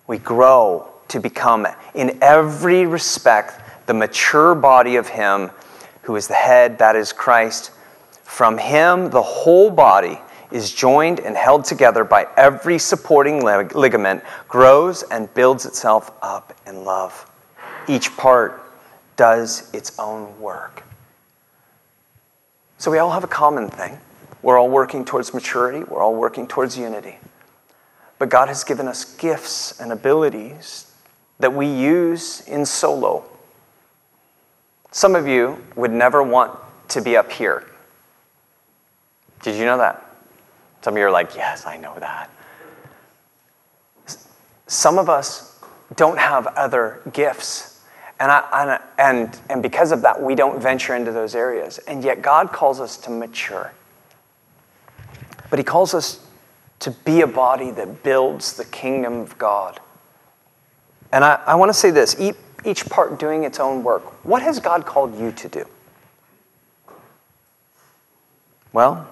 We 0.08 0.18
grow 0.18 0.90
to 1.10 1.20
become, 1.20 1.68
in 1.94 2.18
every 2.22 2.86
respect, 2.86 3.88
the 3.88 3.94
mature 3.94 4.56
body 4.56 4.96
of 4.96 5.08
Him 5.08 5.52
who 6.02 6.16
is 6.16 6.28
the 6.28 6.34
head, 6.34 6.80
that 6.80 6.96
is 6.96 7.14
Christ. 7.14 7.72
From 8.24 8.58
Him, 8.58 9.10
the 9.10 9.22
whole 9.22 9.70
body 9.70 10.20
is 10.52 10.72
joined 10.72 11.20
and 11.20 11.36
held 11.36 11.66
together 11.66 12.04
by 12.04 12.28
every 12.38 12.78
supporting 12.78 13.44
ligament, 13.44 14.24
grows 14.48 15.04
and 15.04 15.34
builds 15.34 15.66
itself 15.66 16.12
up 16.22 16.54
in 16.68 16.84
love. 16.84 17.30
Each 17.88 18.16
part 18.18 18.62
does 19.16 19.74
its 19.74 19.98
own 20.00 20.40
work. 20.40 20.84
So 22.78 22.92
we 22.92 22.98
all 22.98 23.12
have 23.12 23.24
a 23.24 23.28
common 23.28 23.70
thing. 23.70 23.98
We're 24.44 24.60
all 24.60 24.70
working 24.70 25.06
towards 25.06 25.34
maturity, 25.34 25.84
we're 25.84 26.04
all 26.04 26.14
working 26.14 26.46
towards 26.46 26.78
unity. 26.78 27.18
But 28.20 28.30
God 28.30 28.50
has 28.50 28.64
given 28.64 28.88
us 28.88 29.16
gifts 29.16 29.80
and 29.80 29.92
abilities 29.92 30.92
that 31.40 31.54
we 31.54 31.66
use 31.66 32.42
in 32.48 32.66
solo. 32.66 33.26
Some 34.92 35.16
of 35.16 35.28
you 35.28 35.64
would 35.76 35.92
never 35.92 36.22
want 36.22 36.58
to 36.90 37.02
be 37.02 37.18
up 37.18 37.32
here. 37.32 37.66
Did 39.42 39.56
you 39.56 39.66
know 39.66 39.78
that? 39.78 40.06
Some 40.84 40.94
of 40.94 40.98
you 41.00 41.06
are 41.06 41.12
like, 41.12 41.36
yes, 41.36 41.66
I 41.66 41.78
know 41.78 41.98
that. 42.00 42.30
Some 44.68 45.00
of 45.00 45.10
us 45.10 45.60
don't 45.96 46.20
have 46.20 46.48
other 46.48 47.02
gifts. 47.14 47.82
And, 48.20 48.32
I, 48.32 48.80
and, 48.98 49.38
and 49.50 49.62
because 49.64 49.92
of 49.92 50.02
that, 50.04 50.22
we 50.22 50.36
don't 50.36 50.62
venture 50.62 50.96
into 50.96 51.12
those 51.12 51.36
areas. 51.36 51.78
And 51.80 52.04
yet, 52.04 52.22
God 52.22 52.52
calls 52.52 52.80
us 52.80 52.98
to 52.98 53.10
mature. 53.10 53.74
But 55.54 55.60
He 55.60 55.64
calls 55.64 55.94
us 55.94 56.20
to 56.80 56.90
be 56.90 57.22
a 57.22 57.28
body 57.28 57.70
that 57.70 58.02
builds 58.02 58.58
the 58.58 58.66
kingdom 58.66 59.20
of 59.20 59.38
God. 59.38 59.80
And 61.12 61.24
I, 61.24 61.40
I 61.46 61.54
want 61.54 61.70
to 61.70 61.76
say 61.76 61.92
this 61.92 62.20
each, 62.20 62.38
each 62.66 62.88
part 62.88 63.20
doing 63.20 63.44
its 63.44 63.60
own 63.60 63.84
work. 63.84 64.26
What 64.26 64.42
has 64.42 64.60
God 64.60 64.88
called 64.88 65.16
you 65.16 65.32
to 65.32 65.48
do? 65.48 65.66
Well, 68.72 69.08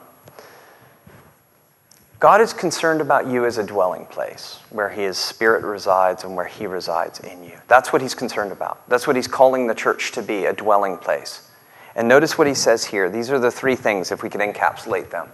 God 2.19 2.41
is 2.41 2.54
concerned 2.54 3.01
about 3.01 3.27
you 3.27 3.45
as 3.45 3.60
a 3.60 3.63
dwelling 3.63 4.08
place 4.08 4.62
where 4.71 4.89
His 4.89 5.19
Spirit 5.19 5.63
resides 5.63 6.23
and 6.23 6.36
where 6.36 6.47
He 6.47 6.65
resides 6.65 7.19
in 7.19 7.43
you. 7.43 7.60
That's 7.67 7.93
what 7.93 8.01
He's 8.01 8.15
concerned 8.15 8.51
about. 8.51 8.89
That's 8.89 9.06
what 9.06 9.15
He's 9.15 9.27
calling 9.27 9.67
the 9.67 9.75
church 9.75 10.12
to 10.13 10.23
be 10.23 10.45
a 10.45 10.54
dwelling 10.54 10.97
place. 10.97 11.51
And 11.95 12.08
notice 12.08 12.36
what 12.36 12.47
He 12.47 12.56
says 12.56 12.84
here. 12.84 13.12
These 13.12 13.30
are 13.30 13.38
the 13.38 13.51
three 13.51 13.75
things, 13.75 14.12
if 14.12 14.23
we 14.23 14.30
can 14.32 14.41
encapsulate 14.41 15.12
them. 15.12 15.30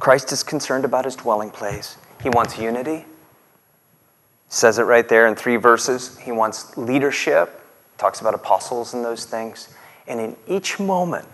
Christ 0.00 0.32
is 0.32 0.42
concerned 0.42 0.84
about 0.84 1.04
His 1.04 1.14
dwelling 1.14 1.50
place, 1.50 1.96
He 2.22 2.28
wants 2.28 2.58
unity. 2.58 3.04
Says 4.52 4.80
it 4.80 4.82
right 4.82 5.08
there 5.08 5.28
in 5.28 5.36
three 5.36 5.54
verses. 5.54 6.18
He 6.18 6.32
wants 6.32 6.76
leadership, 6.76 7.62
talks 7.98 8.20
about 8.20 8.34
apostles 8.34 8.94
and 8.94 9.04
those 9.04 9.24
things. 9.24 9.72
And 10.08 10.18
in 10.18 10.34
each 10.48 10.80
moment, 10.80 11.28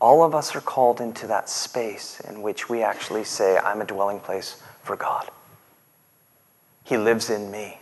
all 0.00 0.22
of 0.22 0.34
us 0.34 0.56
are 0.56 0.62
called 0.62 1.02
into 1.02 1.26
that 1.26 1.50
space 1.50 2.18
in 2.20 2.40
which 2.40 2.70
we 2.70 2.82
actually 2.82 3.24
say, 3.24 3.58
I'm 3.58 3.82
a 3.82 3.84
dwelling 3.84 4.20
place 4.20 4.62
for 4.82 4.96
God. 4.96 5.28
He 6.84 6.96
lives 6.96 7.28
in 7.28 7.50
me. 7.50 7.78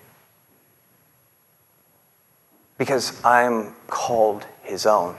Because 2.77 3.25
I'm 3.25 3.77
called 3.87 4.45
His 4.63 4.87
own. 4.87 5.15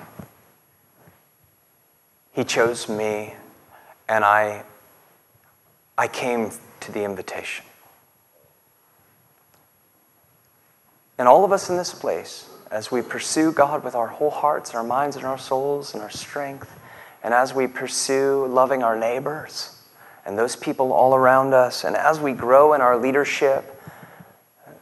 He 2.33 2.43
chose 2.43 2.89
me, 2.89 3.35
and 4.09 4.25
I, 4.25 4.63
I 5.99 6.07
came 6.07 6.51
to 6.79 6.91
the 6.93 7.03
invitation. 7.03 7.65
And 11.17 11.27
all 11.27 11.43
of 11.43 11.51
us 11.51 11.69
in 11.69 11.75
this 11.75 11.93
place, 11.93 12.49
as 12.71 12.89
we 12.89 13.01
pursue 13.01 13.51
God 13.51 13.83
with 13.83 13.95
our 13.95 14.07
whole 14.07 14.29
hearts, 14.29 14.73
our 14.73 14.83
minds, 14.83 15.17
and 15.17 15.25
our 15.25 15.37
souls, 15.37 15.93
and 15.93 16.01
our 16.01 16.09
strength, 16.09 16.73
and 17.21 17.33
as 17.33 17.53
we 17.53 17.67
pursue 17.67 18.45
loving 18.47 18.81
our 18.81 18.97
neighbors 18.97 19.75
and 20.25 20.37
those 20.37 20.55
people 20.55 20.93
all 20.93 21.13
around 21.13 21.53
us, 21.53 21.83
and 21.83 21.97
as 21.97 22.17
we 22.17 22.31
grow 22.31 22.71
in 22.71 22.79
our 22.79 22.95
leadership, 22.95 23.78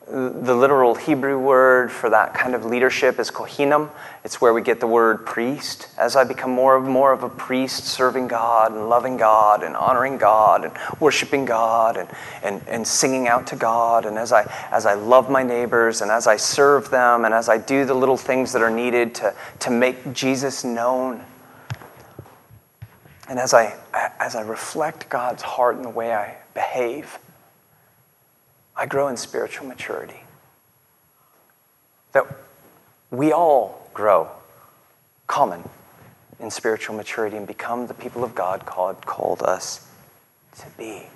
the 0.10 0.56
literal 0.56 0.96
Hebrew 0.96 1.38
word 1.38 1.92
for 1.92 2.10
that 2.10 2.34
kind 2.34 2.56
of 2.56 2.64
leadership 2.64 3.20
is 3.20 3.30
kohenim. 3.30 3.90
It's 4.24 4.40
where 4.40 4.54
we 4.54 4.62
get 4.62 4.80
the 4.80 4.88
word 4.88 5.26
priest. 5.26 5.90
As 5.98 6.16
I 6.16 6.24
become 6.24 6.52
more 6.52 6.78
and 6.78 6.88
more 6.88 7.12
of 7.12 7.24
a 7.24 7.30
priest, 7.30 7.86
serving 7.86 8.30
God 8.30 8.72
and 8.72 8.88
loving 8.88 9.18
God 9.18 9.64
and 9.64 9.76
honoring 9.76 10.18
God 10.18 10.64
and 10.64 10.74
worshiping 11.02 11.44
God 11.44 11.98
and, 11.98 12.10
and, 12.42 12.62
and 12.68 12.88
singing 12.88 13.28
out 13.28 13.48
to 13.48 13.58
God, 13.58 14.06
and 14.06 14.18
as 14.18 14.32
I, 14.32 14.50
as 14.72 14.86
I 14.86 14.94
love 14.94 15.30
my 15.30 15.44
neighbors 15.44 16.02
and 16.02 16.10
as 16.10 16.26
I 16.26 16.38
serve 16.38 16.90
them 16.90 17.26
and 17.26 17.34
as 17.34 17.50
I 17.50 17.58
do 17.58 17.84
the 17.84 17.94
little 17.94 18.18
things 18.18 18.54
that 18.54 18.62
are 18.62 18.72
needed 18.72 19.14
to, 19.16 19.36
to 19.60 19.70
make 19.70 20.14
Jesus 20.14 20.64
known 20.64 21.24
and 23.30 23.40
as 23.40 23.54
I, 23.54 23.76
as 24.20 24.36
I 24.36 24.42
reflect 24.42 25.10
God's 25.10 25.44
heart 25.44 25.76
in 25.76 25.82
the 25.82 25.90
way 25.90 26.14
I 26.14 26.38
behave, 26.54 27.20
I 28.78 28.86
grow 28.86 29.08
in 29.08 29.18
spiritual 29.18 29.68
maturity. 29.68 30.22
That 32.12 32.26
we 33.10 33.34
all 33.34 33.90
grow 33.94 34.30
common 35.26 35.68
in 36.40 36.52
spiritual 36.52 36.96
maturity 36.96 37.36
and 37.36 37.48
become 37.48 37.88
the 37.88 37.94
people 37.96 38.24
of 38.24 38.36
God 38.36 38.66
God 38.66 39.06
called 39.06 39.42
us 39.42 39.88
to 40.60 40.68
be. 40.78 41.08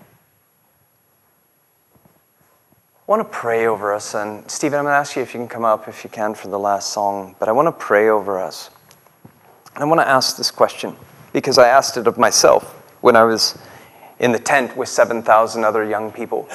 I 3.08 3.12
want 3.12 3.21
to 3.21 3.38
pray 3.38 3.67
over 3.67 3.93
us. 3.93 4.15
And 4.15 4.50
Stephen, 4.50 4.80
I'm 4.80 4.86
going 4.86 4.93
to 4.93 4.97
ask 4.97 5.15
you 5.15 5.21
if 5.21 5.34
you 5.34 5.39
can 5.39 5.47
come 5.47 5.65
up 5.65 5.88
if 5.88 6.04
you 6.04 6.10
can 6.10 6.34
for 6.34 6.47
the 6.47 6.60
last 6.60 6.91
song. 6.91 7.36
But 7.39 7.50
I 7.50 7.52
want 7.52 7.67
to 7.67 7.71
pray 7.71 8.10
over 8.10 8.39
us. 8.39 8.69
And 9.76 9.84
I 9.84 9.88
want 9.88 10.00
to 10.02 10.08
ask 10.08 10.38
this 10.38 10.50
question 10.50 10.95
because 11.34 11.58
I 11.58 11.67
asked 11.67 11.97
it 11.97 12.08
of 12.08 12.17
myself 12.17 12.74
when 13.02 13.15
I 13.15 13.24
was 13.24 13.58
in 14.19 14.32
the 14.32 14.39
tent 14.39 14.76
with 14.78 14.89
7,000 14.89 15.63
other 15.63 15.84
young 15.84 16.12
people. 16.12 16.47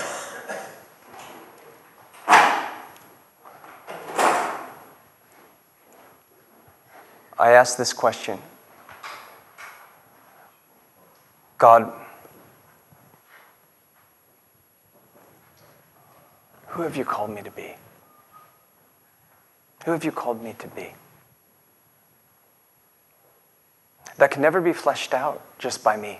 I 7.47 7.53
asked 7.53 7.79
this 7.79 7.93
question 7.93 8.41
God, 11.59 11.93
who 16.67 16.83
have 16.83 16.97
you 16.97 17.05
called 17.05 17.31
me 17.31 17.43
to 17.43 17.51
be? 17.53 17.77
Who 19.85 19.93
have 19.93 20.05
you 20.05 20.11
called 20.11 20.43
me 20.43 20.57
to 20.59 20.67
be? 20.67 20.93
that 24.19 24.31
can 24.31 24.43
never 24.43 24.61
be 24.61 24.73
fleshed 24.73 25.15
out 25.15 25.41
just 25.59 25.85
by 25.85 25.97
me. 25.97 26.19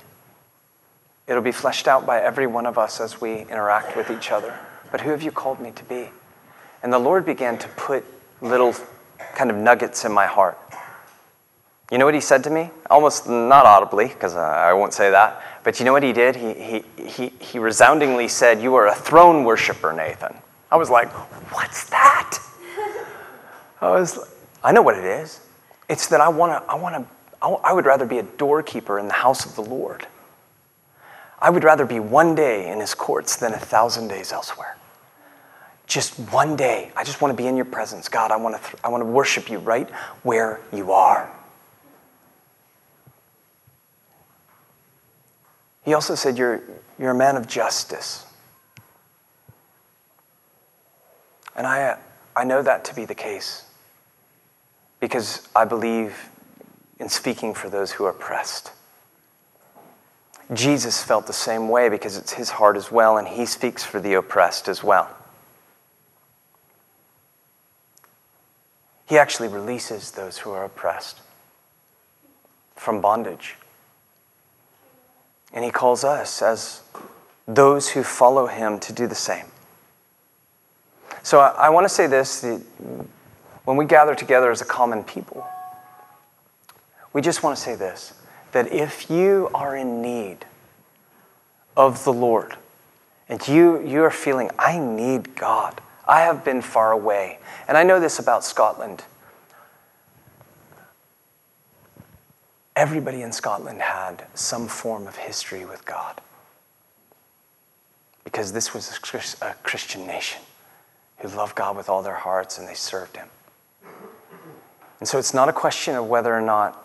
It'll 1.27 1.43
be 1.43 1.51
fleshed 1.51 1.89
out 1.89 2.07
by 2.07 2.21
every 2.21 2.47
one 2.47 2.67
of 2.67 2.79
us 2.79 3.01
as 3.01 3.21
we 3.21 3.41
interact 3.41 3.97
with 3.97 4.13
each 4.13 4.31
other. 4.31 4.57
But 4.93 5.01
who 5.01 5.11
have 5.11 5.23
you 5.23 5.33
called 5.33 5.59
me 5.59 5.73
to 5.73 5.85
be? 5.85 6.11
And 6.85 6.93
the 6.93 7.01
Lord 7.01 7.27
began 7.27 7.59
to 7.59 7.69
put 7.69 8.05
little 8.41 8.77
kind 9.35 9.51
of 9.51 9.57
nuggets 9.57 10.05
in 10.05 10.13
my 10.13 10.27
heart. 10.27 10.59
You 11.91 11.99
know 11.99 12.05
what 12.05 12.15
he 12.15 12.21
said 12.21 12.43
to 12.45 12.51
me? 12.51 12.71
Almost 12.91 13.29
not 13.29 13.65
audibly, 13.65 14.09
because 14.09 14.35
uh, 14.35 14.41
I 14.41 14.73
won't 14.73 14.93
say 14.93 15.11
that. 15.11 15.43
But 15.63 15.79
you 15.79 15.85
know 15.85 15.93
what 15.93 16.03
he 16.03 16.13
did? 16.13 16.35
He, 16.35 16.53
he, 16.55 17.03
he, 17.03 17.29
he 17.39 17.59
resoundingly 17.59 18.27
said, 18.29 18.61
You 18.61 18.75
are 18.75 18.89
a 18.89 18.95
throne 18.95 19.45
worshiper, 19.45 19.93
Nathan. 19.93 20.35
I 20.71 20.77
was 20.77 20.91
like, 20.91 21.09
What's 21.53 21.89
that? 21.91 22.39
I 23.81 23.91
was, 23.91 24.19
I 24.65 24.73
know 24.73 24.83
what 24.83 24.97
it 24.97 25.05
is. 25.05 25.41
It's 25.89 26.09
that 26.09 26.21
I 26.21 26.29
want 26.29 26.53
to 26.53 26.71
I 26.71 26.75
wanna 26.75 27.07
I 27.41 27.73
would 27.73 27.87
rather 27.87 28.07
be 28.07 28.19
a 28.19 28.23
doorkeeper 28.23 28.99
in 28.99 29.07
the 29.07 29.15
house 29.15 29.47
of 29.47 29.55
the 29.55 29.63
Lord. 29.63 30.07
I 31.39 31.51
would 31.51 31.63
rather 31.63 31.87
be 31.87 32.01
one 32.01 32.35
day 32.35 32.71
in 32.71 32.81
his 32.81 32.95
courts 32.95 33.37
than 33.37 33.53
a 33.53 33.59
thousand 33.59 34.09
days 34.09 34.33
elsewhere. 34.33 34.77
Just 35.87 36.19
one 36.33 36.57
day. 36.57 36.91
I 36.97 37.05
just 37.05 37.21
want 37.21 37.37
to 37.37 37.41
be 37.41 37.47
in 37.47 37.55
your 37.55 37.67
presence. 37.67 38.09
God, 38.09 38.33
I 38.33 38.37
want 38.37 38.57
to, 38.57 38.63
th- 38.63 38.83
I 38.83 38.89
want 38.89 39.03
to 39.03 39.07
worship 39.07 39.49
you 39.49 39.59
right 39.59 39.89
where 40.25 40.61
you 40.73 40.91
are. 40.91 41.31
He 45.87 45.95
also 45.95 46.17
said, 46.17 46.37
You're, 46.37 46.63
you're 46.99 47.13
a 47.13 47.15
man 47.15 47.37
of 47.37 47.47
justice. 47.47 48.27
And 51.55 51.67
I, 51.67 51.97
I 52.35 52.45
know 52.45 52.61
that 52.61 52.85
to 52.87 52.95
be 52.95 53.07
the 53.07 53.15
case 53.15 53.65
because 55.01 55.49
I 55.55 55.65
believe 55.65 56.29
in 56.99 57.09
speaking 57.09 57.55
for 57.55 57.71
those 57.71 57.93
who 57.93 58.05
are 58.05 58.11
oppressed. 58.11 58.73
Jesus 60.53 61.03
felt 61.03 61.27
the 61.27 61.33
same 61.33 61.69
way 61.69 61.89
because 61.89 62.17
it's 62.17 62.33
his 62.33 62.51
heart 62.51 62.77
as 62.77 62.91
well, 62.91 63.17
and 63.17 63.27
he 63.27 63.47
speaks 63.47 63.85
for 63.85 64.01
the 64.01 64.15
oppressed 64.15 64.69
as 64.69 64.83
well. 64.83 65.09
He 69.07 69.19
actually 69.19 69.49
releases 69.49 70.11
those 70.11 70.39
who 70.39 70.51
are 70.51 70.65
oppressed 70.65 71.21
from 72.75 73.01
bondage. 73.01 73.57
And 75.57 75.65
he 75.65 75.71
calls 75.71 76.05
us, 76.05 76.43
as 76.43 76.83
those 77.49 77.89
who 77.89 78.03
follow 78.03 78.47
him, 78.47 78.79
to 78.81 78.93
do 78.93 79.07
the 79.07 79.15
same. 79.15 79.47
So 81.23 81.41
I, 81.41 81.49
I 81.49 81.69
want 81.71 81.87
to 81.87 81.89
say 81.89 82.07
this 82.07 82.45
when 83.65 83.77
we 83.79 83.87
gather 83.87 84.15
together 84.15 84.51
as 84.51 84.61
a 84.61 84.67
common 84.67 85.03
people, 85.03 85.47
we 87.15 87.23
just 87.23 87.43
want 87.43 87.57
to 87.57 87.63
say 87.63 87.75
this 87.75 88.13
that 88.53 88.71
if 88.71 89.11
you 89.11 89.51
are 89.55 89.75
in 89.75 90.03
need 90.03 90.45
of 91.77 92.05
the 92.05 92.13
Lord 92.13 92.57
and 93.29 93.47
you, 93.49 93.81
you 93.83 94.03
are 94.03 94.11
feeling, 94.11 94.51
I 94.59 94.79
need 94.79 95.35
God, 95.35 95.81
I 96.07 96.21
have 96.21 96.45
been 96.45 96.61
far 96.61 96.93
away, 96.93 97.39
and 97.67 97.77
I 97.77 97.83
know 97.83 97.99
this 97.99 98.19
about 98.19 98.45
Scotland. 98.45 99.05
Everybody 102.77 103.23
in 103.23 103.33
Scotland 103.33 103.81
had 103.81 104.27
some 104.35 104.69
form 104.69 105.07
of 105.07 105.17
history 105.17 105.65
with 105.65 105.87
God 105.87 106.21
because 108.23 108.53
this 108.53 108.75
was 108.75 108.91
a 109.41 109.55
Christian 109.63 110.07
nation 110.07 110.43
who 111.19 111.29
loved 111.29 111.55
God 111.55 111.75
with 111.75 111.89
all 111.89 112.03
their 112.03 112.17
hearts 112.17 112.59
and 112.59 112.69
they 112.69 112.75
served 112.75 113.17
Him. 113.17 113.29
And 115.01 115.09
so 115.09 115.19
it's 115.19 115.33
not 115.33 115.49
a 115.49 115.55
question 115.55 115.95
of 115.95 116.07
whether 116.07 116.35
or 116.35 116.43
not 116.43 116.85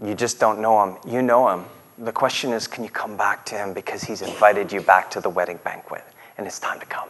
you 0.00 0.14
just 0.14 0.38
don't 0.38 0.60
know 0.60 0.80
Him. 0.84 0.96
You 1.04 1.22
know 1.22 1.48
Him. 1.48 1.64
The 1.98 2.12
question 2.12 2.52
is 2.52 2.68
can 2.68 2.84
you 2.84 2.90
come 2.90 3.16
back 3.16 3.44
to 3.46 3.56
Him 3.56 3.72
because 3.72 4.04
He's 4.04 4.22
invited 4.22 4.70
you 4.70 4.80
back 4.80 5.10
to 5.10 5.20
the 5.20 5.30
wedding 5.30 5.58
banquet 5.64 6.04
and 6.38 6.46
it's 6.46 6.60
time 6.60 6.78
to 6.78 6.86
come? 6.86 7.08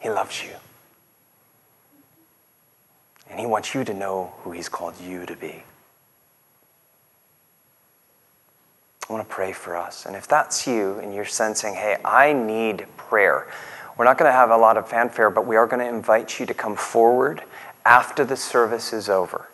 He 0.00 0.08
loves 0.08 0.42
you. 0.42 0.52
And 3.28 3.38
He 3.38 3.44
wants 3.44 3.74
you 3.74 3.84
to 3.84 3.92
know 3.92 4.32
who 4.38 4.52
He's 4.52 4.70
called 4.70 4.98
you 4.98 5.26
to 5.26 5.36
be. 5.36 5.62
I 9.08 9.12
want 9.12 9.28
to 9.28 9.34
pray 9.34 9.52
for 9.52 9.76
us. 9.76 10.04
And 10.06 10.16
if 10.16 10.26
that's 10.26 10.66
you 10.66 10.98
and 10.98 11.14
you're 11.14 11.24
sensing, 11.24 11.74
hey, 11.74 11.96
I 12.04 12.32
need 12.32 12.86
prayer, 12.96 13.46
we're 13.96 14.04
not 14.04 14.18
going 14.18 14.28
to 14.28 14.36
have 14.36 14.50
a 14.50 14.56
lot 14.56 14.76
of 14.76 14.88
fanfare, 14.88 15.30
but 15.30 15.46
we 15.46 15.56
are 15.56 15.66
going 15.66 15.80
to 15.80 15.88
invite 15.88 16.40
you 16.40 16.46
to 16.46 16.54
come 16.54 16.76
forward 16.76 17.42
after 17.84 18.24
the 18.24 18.36
service 18.36 18.92
is 18.92 19.08
over. 19.08 19.48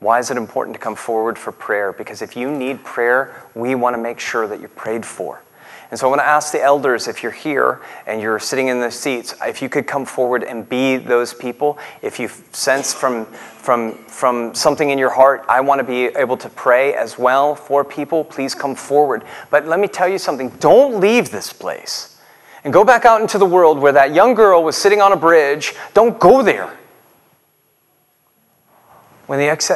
Why 0.00 0.18
is 0.18 0.30
it 0.30 0.36
important 0.36 0.74
to 0.74 0.80
come 0.80 0.96
forward 0.96 1.38
for 1.38 1.50
prayer? 1.50 1.92
Because 1.92 2.20
if 2.20 2.36
you 2.36 2.50
need 2.50 2.84
prayer, 2.84 3.44
we 3.54 3.74
want 3.74 3.94
to 3.94 4.02
make 4.02 4.20
sure 4.20 4.46
that 4.46 4.60
you're 4.60 4.68
prayed 4.68 5.06
for. 5.06 5.42
And 5.90 5.98
so 5.98 6.06
I 6.06 6.10
want 6.10 6.20
to 6.20 6.26
ask 6.26 6.52
the 6.52 6.62
elders 6.62 7.08
if 7.08 7.22
you're 7.22 7.32
here 7.32 7.80
and 8.06 8.20
you're 8.20 8.38
sitting 8.38 8.68
in 8.68 8.80
the 8.80 8.90
seats, 8.90 9.34
if 9.42 9.62
you 9.62 9.70
could 9.70 9.86
come 9.86 10.04
forward 10.04 10.44
and 10.44 10.68
be 10.68 10.96
those 10.96 11.32
people. 11.32 11.78
If 12.02 12.20
you 12.20 12.28
sense 12.52 12.92
from, 12.92 13.24
from, 13.24 13.94
from 14.04 14.54
something 14.54 14.90
in 14.90 14.98
your 14.98 15.10
heart, 15.10 15.46
I 15.48 15.62
want 15.62 15.78
to 15.78 15.84
be 15.84 16.06
able 16.06 16.36
to 16.38 16.50
pray 16.50 16.94
as 16.94 17.18
well 17.18 17.54
for 17.54 17.84
people, 17.84 18.22
please 18.22 18.54
come 18.54 18.74
forward. 18.74 19.24
But 19.50 19.66
let 19.66 19.80
me 19.80 19.88
tell 19.88 20.08
you 20.08 20.18
something 20.18 20.50
don't 20.60 21.00
leave 21.00 21.30
this 21.30 21.54
place 21.54 22.20
and 22.64 22.72
go 22.72 22.84
back 22.84 23.06
out 23.06 23.22
into 23.22 23.38
the 23.38 23.46
world 23.46 23.78
where 23.78 23.92
that 23.92 24.12
young 24.12 24.34
girl 24.34 24.62
was 24.62 24.76
sitting 24.76 25.00
on 25.00 25.12
a 25.12 25.16
bridge. 25.16 25.74
Don't 25.94 26.18
go 26.18 26.42
there. 26.42 26.76
When 29.26 29.38
the 29.38 29.46
ex- 29.46 29.70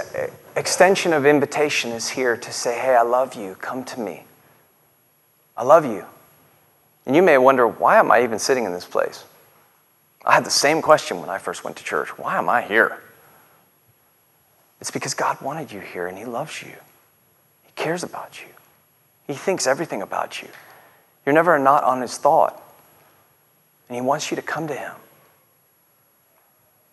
extension 0.57 1.15
of 1.15 1.25
invitation 1.25 1.91
is 1.93 2.11
here 2.11 2.37
to 2.37 2.53
say, 2.53 2.79
hey, 2.79 2.97
I 2.97 3.03
love 3.03 3.35
you, 3.35 3.55
come 3.55 3.85
to 3.85 4.01
me. 4.01 4.25
I 5.57 5.65
love 5.65 5.85
you. 5.85 6.07
And 7.07 7.17
you 7.17 7.23
may 7.23 7.37
wonder, 7.39 7.67
why 7.67 7.99
am 7.99 8.11
I 8.11 8.23
even 8.23 8.39
sitting 8.39 8.65
in 8.65 8.73
this 8.73 8.85
place? 8.85 9.25
I 10.25 10.35
had 10.35 10.45
the 10.45 10.51
same 10.51 10.83
question 10.83 11.21
when 11.21 11.29
I 11.29 11.39
first 11.39 11.65
went 11.65 11.77
to 11.79 11.85
church. 11.85 12.17
Why 12.17 12.39
am 12.39 12.49
I 12.49 12.63
here? 12.63 13.01
It's 14.81 14.91
because 14.91 15.15
God 15.15 15.41
wanted 15.41 15.73
you 15.73 15.81
here 15.81 16.07
and 16.07 16.17
He 16.17 16.25
loves 16.25 16.63
you. 16.63 16.73
He 17.63 17.73
cares 17.75 18.03
about 18.03 18.41
you. 18.41 18.49
He 19.27 19.35
thinks 19.35 19.67
everything 19.67 20.03
about 20.03 20.43
you. 20.43 20.49
You're 21.27 21.35
never 21.35 21.59
not 21.59 21.85
on 21.85 22.01
His 22.01 22.17
thought. 22.17 22.63
And 23.89 23.97
He 23.97 24.01
wants 24.01 24.31
you 24.31 24.37
to 24.37 24.43
come 24.43 24.69
to 24.69 24.75
Him. 24.75 24.95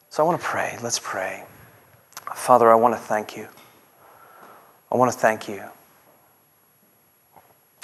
So 0.09 0.23
I 0.23 0.27
want 0.27 0.39
to 0.39 0.45
pray. 0.45 0.77
Let's 0.81 0.99
pray. 0.99 1.43
Father, 2.33 2.71
I 2.71 2.75
want 2.75 2.95
to 2.95 2.99
thank 2.99 3.37
you. 3.37 3.47
I 4.91 4.97
want 4.97 5.11
to 5.11 5.17
thank 5.17 5.47
you 5.47 5.63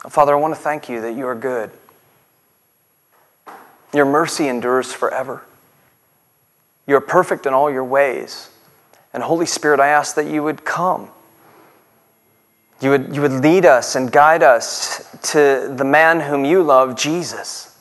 Father, 0.09 0.33
I 0.33 0.39
want 0.39 0.53
to 0.53 0.59
thank 0.59 0.89
you 0.89 1.01
that 1.01 1.15
you 1.15 1.27
are 1.27 1.35
good. 1.35 1.71
Your 3.93 4.05
mercy 4.05 4.47
endures 4.47 4.93
forever. 4.93 5.43
You 6.87 6.95
are 6.97 7.01
perfect 7.01 7.45
in 7.45 7.53
all 7.53 7.71
your 7.71 7.83
ways. 7.83 8.49
And 9.13 9.23
Holy 9.23 9.45
Spirit, 9.45 9.79
I 9.79 9.87
ask 9.87 10.15
that 10.15 10.27
you 10.27 10.43
would 10.43 10.65
come. 10.65 11.09
You 12.81 12.89
would, 12.91 13.15
you 13.15 13.21
would 13.21 13.31
lead 13.31 13.65
us 13.65 13.95
and 13.95 14.11
guide 14.11 14.43
us 14.43 15.09
to 15.31 15.73
the 15.75 15.85
man 15.85 16.19
whom 16.19 16.43
you 16.43 16.61
love, 16.61 16.97
Jesus. 16.97 17.79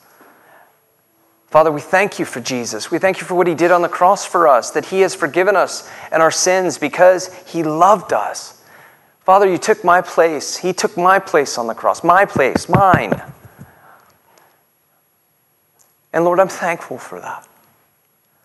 Father, 1.47 1.71
we 1.71 1.81
thank 1.81 2.17
you 2.17 2.25
for 2.25 2.39
Jesus. 2.39 2.89
We 2.91 2.99
thank 2.99 3.19
you 3.19 3.25
for 3.25 3.35
what 3.35 3.47
he 3.47 3.55
did 3.55 3.71
on 3.71 3.81
the 3.81 3.89
cross 3.89 4.25
for 4.25 4.47
us, 4.47 4.71
that 4.71 4.85
he 4.85 5.01
has 5.01 5.13
forgiven 5.13 5.55
us 5.55 5.89
and 6.11 6.23
our 6.23 6.31
sins 6.31 6.77
because 6.77 7.33
he 7.45 7.63
loved 7.63 8.13
us. 8.13 8.54
Father, 9.25 9.49
you 9.49 9.57
took 9.57 9.83
my 9.83 10.01
place. 10.01 10.57
He 10.57 10.71
took 10.71 10.95
my 10.95 11.17
place 11.17 11.57
on 11.57 11.65
the 11.65 11.73
cross, 11.73 12.03
my 12.03 12.25
place, 12.25 12.69
mine. 12.69 13.19
And 16.13 16.23
Lord, 16.23 16.39
I'm 16.39 16.47
thankful 16.47 16.99
for 16.99 17.19
that. 17.19 17.47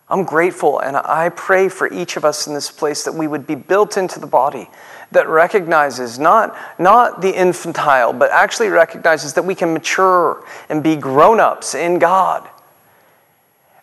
I'm 0.09 0.25
grateful, 0.25 0.79
and 0.79 0.97
I 0.97 1.29
pray 1.29 1.69
for 1.69 1.89
each 1.93 2.17
of 2.17 2.25
us 2.25 2.47
in 2.47 2.53
this 2.53 2.69
place 2.69 3.05
that 3.05 3.13
we 3.13 3.27
would 3.27 3.47
be 3.47 3.55
built 3.55 3.95
into 3.95 4.19
the 4.19 4.27
body 4.27 4.69
that 5.11 5.29
recognizes 5.29 6.19
not, 6.19 6.57
not 6.79 7.21
the 7.21 7.33
infantile, 7.33 8.11
but 8.11 8.29
actually 8.31 8.67
recognizes 8.69 9.33
that 9.35 9.43
we 9.43 9.55
can 9.55 9.73
mature 9.73 10.43
and 10.67 10.83
be 10.83 10.97
grown 10.97 11.39
ups 11.39 11.75
in 11.75 11.99
God. 11.99 12.49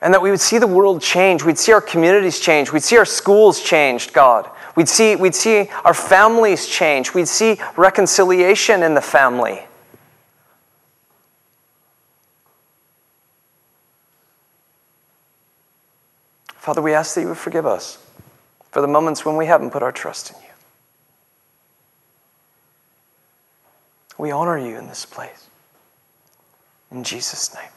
And 0.02 0.12
that 0.12 0.20
we 0.20 0.30
would 0.30 0.40
see 0.40 0.58
the 0.58 0.66
world 0.66 1.00
change. 1.00 1.44
We'd 1.44 1.58
see 1.58 1.72
our 1.72 1.80
communities 1.80 2.40
change. 2.40 2.72
We'd 2.72 2.82
see 2.82 2.98
our 2.98 3.06
schools 3.06 3.62
changed, 3.62 4.12
God. 4.12 4.50
We'd 4.76 4.88
see, 4.88 5.16
we'd 5.16 5.34
see 5.34 5.68
our 5.84 5.94
families 5.94 6.66
change. 6.66 7.14
We'd 7.14 7.28
see 7.28 7.58
reconciliation 7.76 8.82
in 8.82 8.94
the 8.94 9.00
family. 9.00 9.64
Father, 16.56 16.82
we 16.82 16.92
ask 16.92 17.14
that 17.14 17.22
you 17.22 17.28
would 17.28 17.38
forgive 17.38 17.64
us 17.64 17.98
for 18.70 18.82
the 18.82 18.88
moments 18.88 19.24
when 19.24 19.36
we 19.36 19.46
haven't 19.46 19.70
put 19.70 19.82
our 19.82 19.92
trust 19.92 20.30
in 20.30 20.36
you. 20.36 20.48
We 24.18 24.30
honor 24.30 24.58
you 24.58 24.76
in 24.76 24.86
this 24.88 25.06
place. 25.06 25.48
In 26.90 27.04
Jesus' 27.04 27.54
name. 27.54 27.70